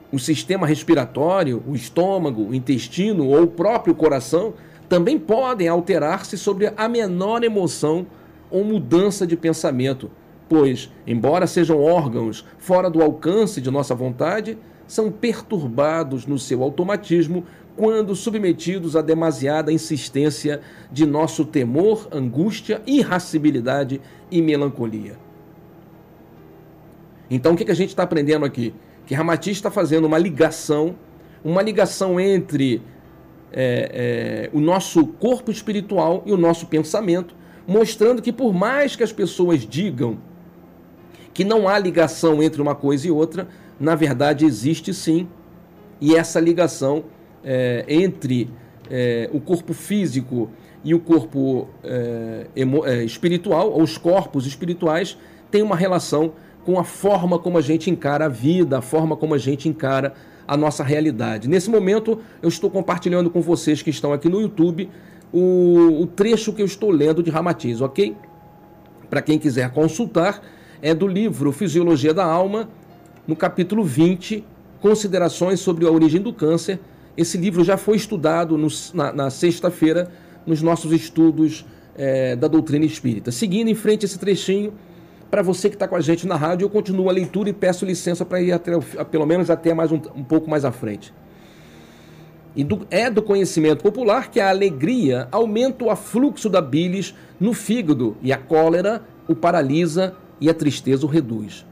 [0.09, 4.53] O sistema respiratório, o estômago, o intestino ou o próprio coração
[4.88, 8.07] também podem alterar-se sobre a menor emoção
[8.49, 10.09] ou mudança de pensamento,
[10.47, 14.57] pois, embora sejam órgãos fora do alcance de nossa vontade,
[14.88, 17.43] são perturbados no seu automatismo
[17.80, 20.60] quando submetidos à demasiada insistência
[20.92, 25.16] de nosso temor, angústia, irascibilidade e melancolia.
[27.32, 28.74] Então, o que a gente está aprendendo aqui?
[29.06, 30.94] Que Ramatiz está fazendo uma ligação,
[31.42, 32.82] uma ligação entre
[33.50, 37.34] é, é, o nosso corpo espiritual e o nosso pensamento,
[37.66, 40.18] mostrando que por mais que as pessoas digam
[41.34, 43.48] que não há ligação entre uma coisa e outra,
[43.80, 45.30] na verdade existe sim,
[46.02, 47.06] e essa ligação
[47.44, 48.50] é, entre
[48.90, 50.50] é, o corpo físico
[50.84, 55.18] e o corpo é, é, espiritual, ou os corpos espirituais,
[55.52, 56.34] tem uma relação
[56.66, 60.14] com a forma como a gente encara a vida, a forma como a gente encara
[60.48, 61.48] a nossa realidade.
[61.48, 64.90] Nesse momento, eu estou compartilhando com vocês que estão aqui no YouTube
[65.32, 68.16] o, o trecho que eu estou lendo de Ramatiz, ok?
[69.10, 70.42] Para quem quiser consultar,
[70.82, 72.70] é do livro Fisiologia da Alma,
[73.28, 74.44] no capítulo 20,
[74.82, 76.80] Considerações sobre a origem do câncer,
[77.20, 80.09] esse livro já foi estudado no, na, na sexta-feira
[80.45, 81.65] nos nossos estudos
[81.97, 83.30] é, da doutrina espírita.
[83.30, 84.74] Seguindo em frente esse trechinho,
[85.30, 87.86] para você que está com a gente na rádio, eu continuo a leitura e peço
[87.86, 88.72] licença para ir até,
[89.11, 91.13] pelo menos até mais um, um pouco mais à frente.
[92.55, 97.53] E do, é do conhecimento popular que a alegria aumenta o afluxo da bilis no
[97.53, 101.65] fígado e a cólera o paralisa e a tristeza o reduz.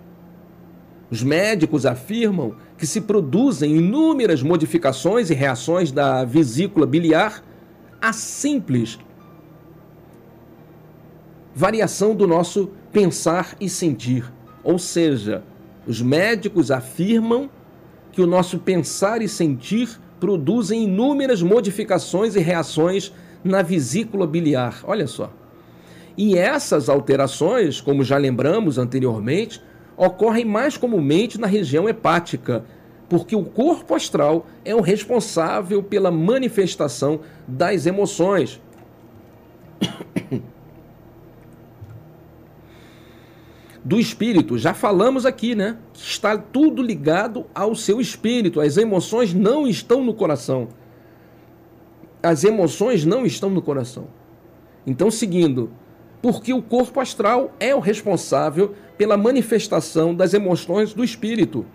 [1.10, 7.43] Os médicos afirmam que se produzem inúmeras modificações e reações da vesícula biliar
[8.01, 8.99] a simples
[11.58, 14.32] variação do nosso pensar e sentir.
[14.64, 15.41] Ou seja,
[15.88, 17.49] os médicos afirmam
[18.12, 23.12] que o nosso pensar e sentir produzem inúmeras modificações e reações
[23.43, 24.82] na vesícula biliar.
[24.84, 25.34] Olha só.
[26.16, 29.60] E essas alterações, como já lembramos anteriormente,
[29.97, 32.63] ocorrem mais comumente na região hepática,
[33.09, 38.61] porque o corpo astral é o responsável pela manifestação das emoções.
[43.83, 45.77] Do espírito, já falamos aqui, né?
[45.93, 48.59] Que está tudo ligado ao seu espírito.
[48.59, 50.67] As emoções não estão no coração.
[52.21, 54.09] As emoções não estão no coração.
[54.85, 55.71] Então, seguindo,
[56.21, 61.65] porque o corpo astral é o responsável pela manifestação das emoções do espírito.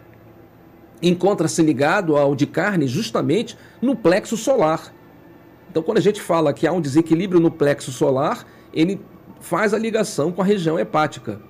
[1.00, 4.92] Encontra-se ligado ao de carne justamente no plexo solar.
[5.70, 9.00] Então, quando a gente fala que há um desequilíbrio no plexo solar, ele
[9.40, 11.40] faz a ligação com a região hepática.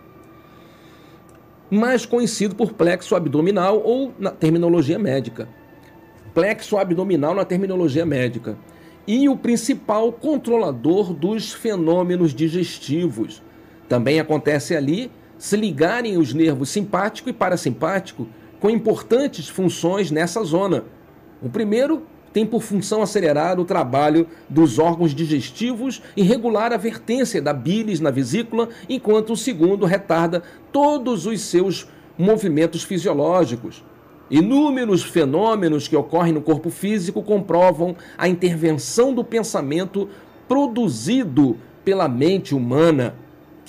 [1.71, 5.49] Mais conhecido por plexo abdominal ou na terminologia médica.
[6.35, 8.57] Plexo abdominal na terminologia médica.
[9.07, 13.43] E o principal controlador dos fenômenos digestivos.
[13.89, 15.11] Também acontece ali
[15.43, 18.29] se ligarem os nervos simpático e parasimpático
[18.61, 20.85] com importantes funções nessa zona.
[21.43, 27.43] O primeiro tem por função acelerar o trabalho dos órgãos digestivos e regular a vertência
[27.43, 33.85] da bilis na vesícula, enquanto o segundo retarda todos os seus movimentos fisiológicos.
[34.31, 40.09] Inúmeros fenômenos que ocorrem no corpo físico comprovam a intervenção do pensamento
[40.47, 43.17] produzido pela mente humana,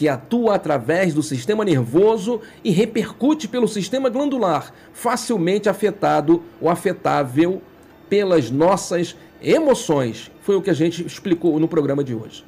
[0.03, 7.61] que atua através do sistema nervoso e repercute pelo sistema glandular, facilmente afetado ou afetável
[8.09, 10.29] pelas nossas emoções.
[10.41, 12.43] Foi o que a gente explicou no programa de hoje.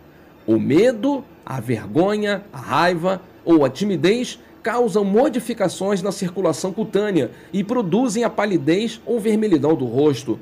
[0.45, 7.63] O medo, a vergonha, a raiva ou a timidez causam modificações na circulação cutânea e
[7.63, 10.37] produzem a palidez ou vermelhidão do rosto.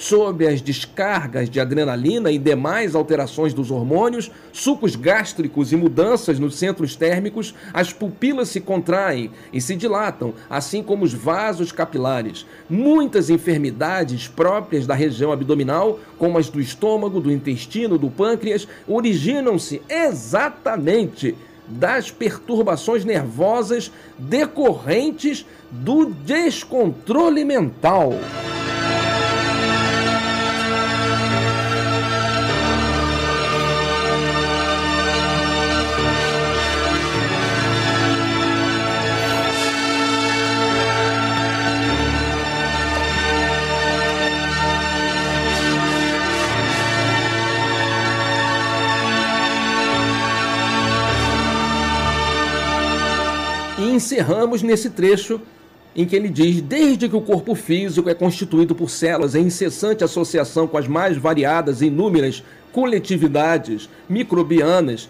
[0.00, 6.56] Sob as descargas de adrenalina e demais alterações dos hormônios, sucos gástricos e mudanças nos
[6.56, 12.46] centros térmicos, as pupilas se contraem e se dilatam, assim como os vasos capilares.
[12.66, 19.82] Muitas enfermidades próprias da região abdominal, como as do estômago, do intestino, do pâncreas, originam-se
[19.86, 21.36] exatamente
[21.68, 28.14] das perturbações nervosas decorrentes do descontrole mental.
[54.00, 55.40] Encerramos nesse trecho
[55.94, 60.02] em que ele diz: desde que o corpo físico é constituído por células em incessante
[60.02, 62.42] associação com as mais variadas e inúmeras
[62.72, 65.08] coletividades microbianas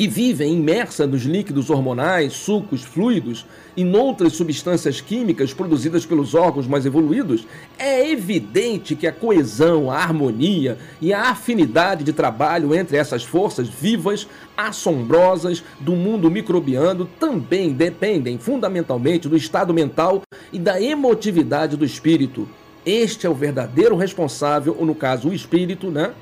[0.00, 3.44] que vivem imersa nos líquidos hormonais, sucos, fluidos
[3.76, 7.46] e noutras substâncias químicas produzidas pelos órgãos mais evoluídos,
[7.78, 13.68] é evidente que a coesão, a harmonia e a afinidade de trabalho entre essas forças
[13.68, 14.26] vivas,
[14.56, 22.48] assombrosas do mundo microbiano também dependem fundamentalmente do estado mental e da emotividade do espírito.
[22.86, 26.14] Este é o verdadeiro responsável, ou no caso o espírito, né?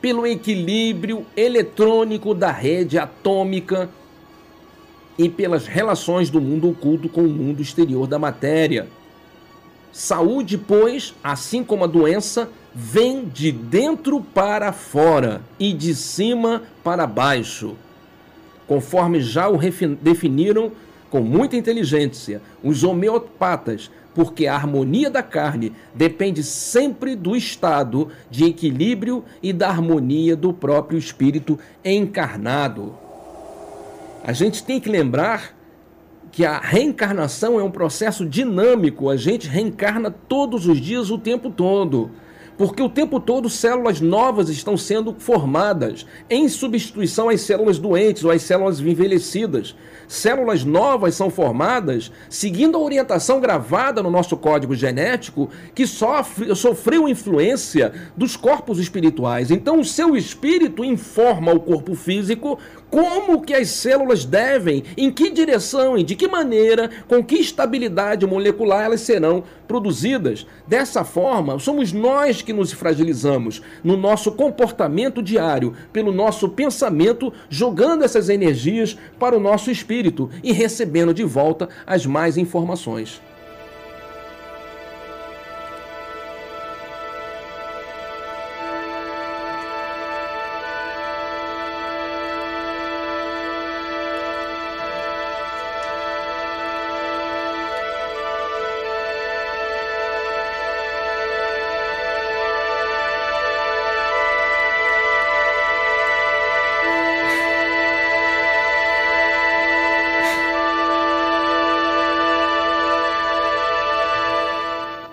[0.00, 3.88] Pelo equilíbrio eletrônico da rede atômica
[5.18, 8.86] e pelas relações do mundo oculto com o mundo exterior da matéria.
[9.92, 17.06] Saúde, pois, assim como a doença, vem de dentro para fora e de cima para
[17.06, 17.74] baixo.
[18.66, 19.58] Conforme já o
[20.02, 20.72] definiram
[21.08, 28.46] com muita inteligência os homeopatas porque a harmonia da carne depende sempre do estado de
[28.46, 32.94] equilíbrio e da harmonia do próprio espírito encarnado.
[34.24, 35.54] A gente tem que lembrar
[36.32, 41.50] que a reencarnação é um processo dinâmico, a gente reencarna todos os dias, o tempo
[41.50, 42.10] todo
[42.56, 48.30] porque o tempo todo células novas estão sendo formadas em substituição às células doentes ou
[48.30, 49.74] às células envelhecidas.
[50.08, 57.08] Células novas são formadas seguindo a orientação gravada no nosso código genético que sofre, sofreu
[57.08, 59.50] influência dos corpos espirituais.
[59.50, 62.58] Então, o seu espírito informa o corpo físico
[62.90, 68.26] como que as células devem, em que direção e de que maneira, com que estabilidade
[68.26, 70.46] molecular elas serão produzidas.
[70.66, 78.04] Dessa forma, somos nós que nos fragilizamos no nosso comportamento diário, pelo nosso pensamento, jogando
[78.04, 83.20] essas energias para o nosso espírito e recebendo de volta as mais informações.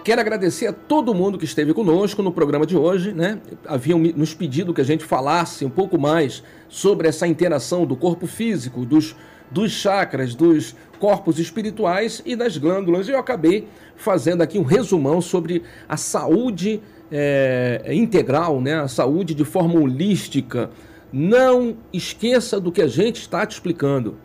[0.03, 3.39] Quero agradecer a todo mundo que esteve conosco no programa de hoje, né?
[3.65, 8.27] Haviam nos pedido que a gente falasse um pouco mais sobre essa interação do corpo
[8.27, 9.15] físico, dos,
[9.49, 13.07] dos chakras, dos corpos espirituais e das glândulas.
[13.07, 18.81] E eu acabei fazendo aqui um resumão sobre a saúde é, integral, né?
[18.81, 20.69] A saúde de forma holística.
[21.13, 24.17] Não esqueça do que a gente está te explicando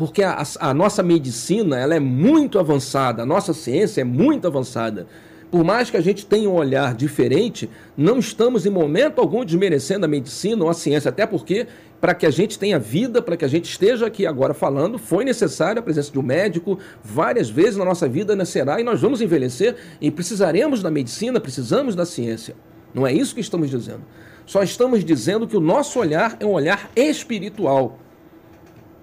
[0.00, 5.06] porque a, a, nossa medicina ela é muito avançada, a nossa ciência é muito avançada,
[5.50, 7.68] Por mais que a gente tenha um olhar diferente,
[7.98, 11.66] não estamos em momento algum desmerecendo a medicina ou a ciência, até porque
[12.00, 15.22] para que a gente tenha vida, para que a gente esteja aqui agora falando, foi
[15.22, 16.78] necessária a presença de um médico.
[17.04, 21.94] Várias vezes na nossa vida nascerá e nós vamos envelhecer e precisaremos da medicina, precisamos
[21.94, 22.56] da ciência.
[22.94, 24.00] Não é isso que estamos dizendo.
[24.46, 27.98] Só estamos dizendo que o nosso olhar é um olhar espiritual,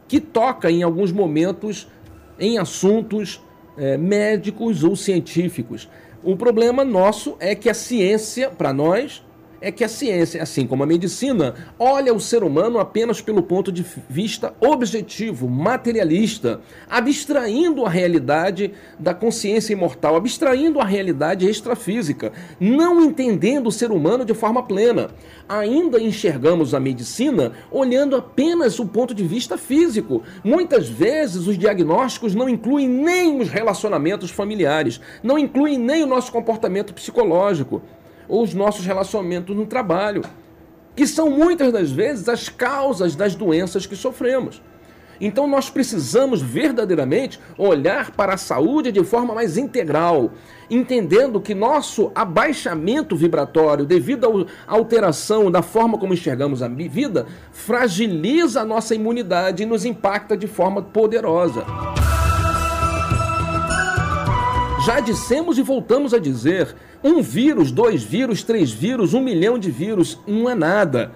[0.07, 1.87] que toca em alguns momentos
[2.39, 3.41] em assuntos
[3.77, 5.89] é, médicos ou científicos.
[6.23, 9.23] O problema nosso é que a ciência, para nós,
[9.59, 13.71] é que a ciência, assim como a medicina, olha o ser humano apenas pelo ponto
[13.71, 23.01] de vista objetivo, materialista, abstraindo a realidade da consciência imortal, abstraindo a realidade extrafísica, não
[23.01, 25.09] entendendo o ser humano de forma plena.
[25.49, 30.23] Ainda enxergamos a medicina olhando apenas o ponto de vista físico.
[30.43, 36.31] Muitas vezes os diagnósticos não incluem nem os relacionamentos familiares, não incluem nem o nosso
[36.31, 37.81] comportamento psicológico
[38.27, 40.23] os nossos relacionamentos no trabalho,
[40.95, 44.61] que são muitas das vezes as causas das doenças que sofremos.
[45.19, 50.31] Então nós precisamos verdadeiramente olhar para a saúde de forma mais integral,
[50.69, 58.61] entendendo que nosso abaixamento vibratório, devido à alteração da forma como enxergamos a vida, fragiliza
[58.61, 61.65] a nossa imunidade e nos impacta de forma poderosa.
[64.87, 66.73] Já dissemos e voltamos a dizer:
[67.03, 71.11] um vírus, dois vírus, três vírus, um milhão de vírus não é nada.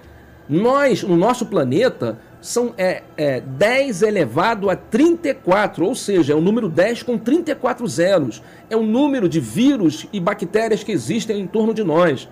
[0.46, 6.40] Nós, no nosso planeta, são é, é 10 elevado a 34, ou seja, é o
[6.42, 8.42] número 10 com 34 zeros.
[8.68, 12.28] É o número de vírus e bactérias que existem em torno de nós.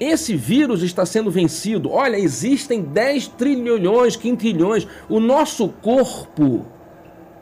[0.00, 1.90] Esse vírus está sendo vencido.
[1.90, 4.86] Olha, existem 10 trilhões, quintilhões.
[5.10, 6.64] O nosso corpo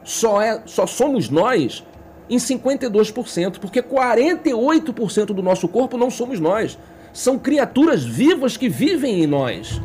[0.02, 1.84] só é, só somos nós
[2.28, 6.78] em 52%, porque 48% do nosso corpo não somos nós.
[7.12, 9.80] São criaturas vivas que vivem em nós.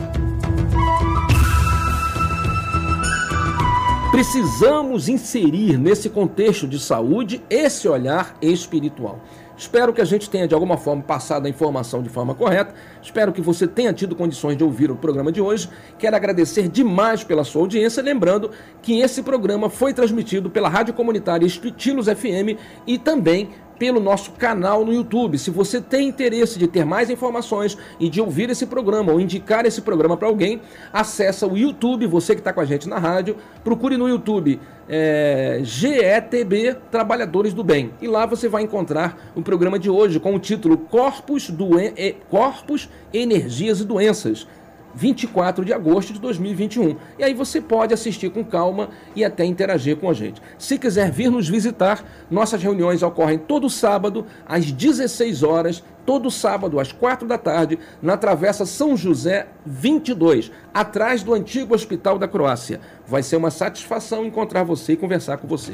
[4.11, 9.19] Precisamos inserir nesse contexto de saúde esse olhar espiritual.
[9.63, 12.75] Espero que a gente tenha de alguma forma passado a informação de forma correta.
[13.01, 15.69] Espero que você tenha tido condições de ouvir o programa de hoje.
[15.97, 21.45] Quero agradecer demais pela sua audiência, lembrando que esse programa foi transmitido pela Rádio Comunitária
[21.45, 25.37] Estilos FM e também pelo nosso canal no YouTube.
[25.37, 29.65] Se você tem interesse de ter mais informações e de ouvir esse programa ou indicar
[29.65, 33.37] esse programa para alguém, acessa o YouTube, você que está com a gente na rádio,
[33.63, 37.91] procure no YouTube é, GETB Trabalhadores do Bem.
[38.01, 41.93] E lá você vai encontrar o programa de hoje com o título Corpos, Doen
[42.29, 44.47] Corpos Energias e Doenças
[44.95, 46.95] 24 de agosto de 2021.
[47.17, 50.41] E aí você pode assistir com calma e até interagir com a gente.
[50.57, 56.79] Se quiser vir nos visitar, nossas reuniões ocorrem todo sábado às 16 horas, todo sábado
[56.79, 62.79] às 4 da tarde, na Travessa São José 22, atrás do antigo Hospital da Croácia.
[63.07, 65.73] Vai ser uma satisfação encontrar você e conversar com você.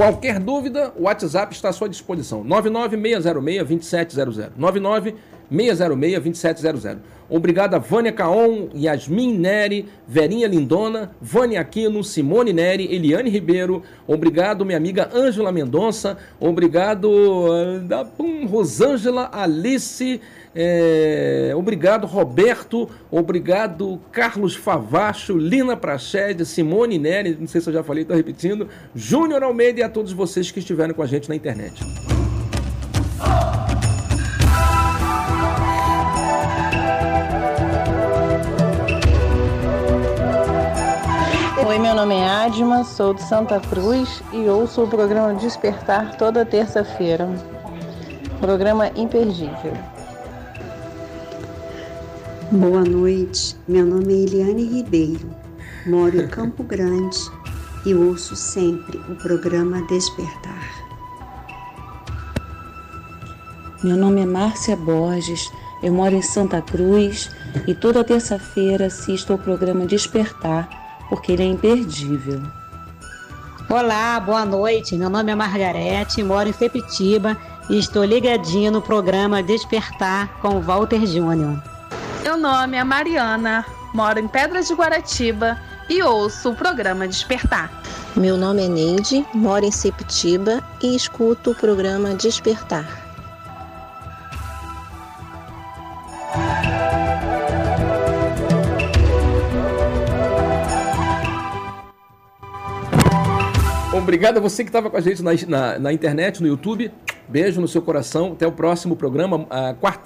[0.00, 2.42] Qualquer dúvida, o WhatsApp está à sua disposição.
[2.42, 4.48] 99606-2700.
[5.52, 6.96] 99606-2700.
[7.28, 13.82] Obrigado a Vânia Caon, Yasmin Neri, Verinha Lindona, Vânia Aquino, Simone Neri, Eliane Ribeiro.
[14.06, 16.16] Obrigado, minha amiga Ângela Mendonça.
[16.40, 20.18] Obrigado, uh, Rosângela Alice.
[20.54, 22.88] É, obrigado, Roberto.
[23.10, 28.68] Obrigado, Carlos Favacho, Lina Prachede, Simone Neri, não sei se eu já falei, estou repetindo,
[28.94, 31.80] Júnior Almeida e a todos vocês que estiveram com a gente na internet.
[41.66, 46.44] Oi, meu nome é Adma, sou de Santa Cruz e ouço o programa Despertar toda
[46.44, 47.28] terça-feira.
[48.40, 49.99] Programa imperdível.
[52.52, 55.30] Boa noite, meu nome é Eliane Ribeiro,
[55.86, 57.16] moro em Campo Grande
[57.86, 60.68] e ouço sempre o programa Despertar.
[63.84, 65.48] Meu nome é Márcia Borges,
[65.80, 67.30] eu moro em Santa Cruz
[67.68, 70.68] e toda terça-feira assisto ao programa Despertar,
[71.08, 72.42] porque ele é imperdível.
[73.68, 74.96] Olá, boa noite.
[74.96, 77.36] Meu nome é Margarete, moro em Sepitiba
[77.70, 81.79] e estou ligadinho no programa Despertar com Walter Júnior.
[82.40, 85.60] Meu nome é Mariana, moro em Pedras de Guaratiba
[85.90, 87.70] e ouço o programa Despertar.
[88.16, 92.86] Meu nome é Neide, moro em Septiba e escuto o programa Despertar.
[103.92, 106.90] Obrigado a você que estava com a gente na, na, na, internet, no YouTube.
[107.30, 108.32] Beijo no seu coração.
[108.32, 109.46] Até o próximo programa.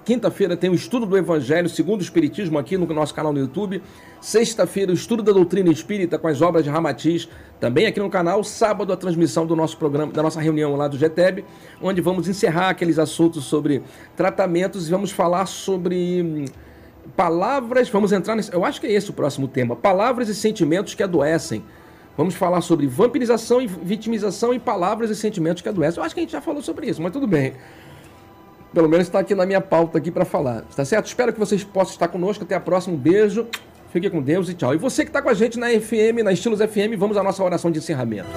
[0.04, 3.80] Quinta-feira tem o estudo do Evangelho segundo o Espiritismo aqui no nosso canal no YouTube.
[4.20, 7.26] Sexta-feira, o estudo da doutrina espírita com as obras de Ramatiz,
[7.58, 8.44] também aqui no canal.
[8.44, 11.46] Sábado, a transmissão do nosso programa, da nossa reunião lá do GTEB,
[11.80, 13.82] onde vamos encerrar aqueles assuntos sobre
[14.14, 16.44] tratamentos e vamos falar sobre hum,
[17.16, 17.88] palavras.
[17.88, 18.52] Vamos entrar nesse.
[18.52, 21.64] Eu acho que é esse o próximo tema: palavras e sentimentos que adoecem.
[22.16, 26.00] Vamos falar sobre vampirização e vitimização em palavras e sentimentos que adoecem.
[26.00, 27.54] Eu acho que a gente já falou sobre isso, mas tudo bem.
[28.72, 30.62] Pelo menos está aqui na minha pauta aqui para falar.
[30.74, 31.06] Tá certo?
[31.06, 32.44] Espero que vocês possam estar conosco.
[32.44, 32.94] Até a próxima.
[32.94, 33.46] Um beijo.
[33.92, 34.74] Fique com Deus e tchau.
[34.74, 37.42] E você que está com a gente na FM, na Estilos FM, vamos à nossa
[37.44, 38.28] oração de encerramento.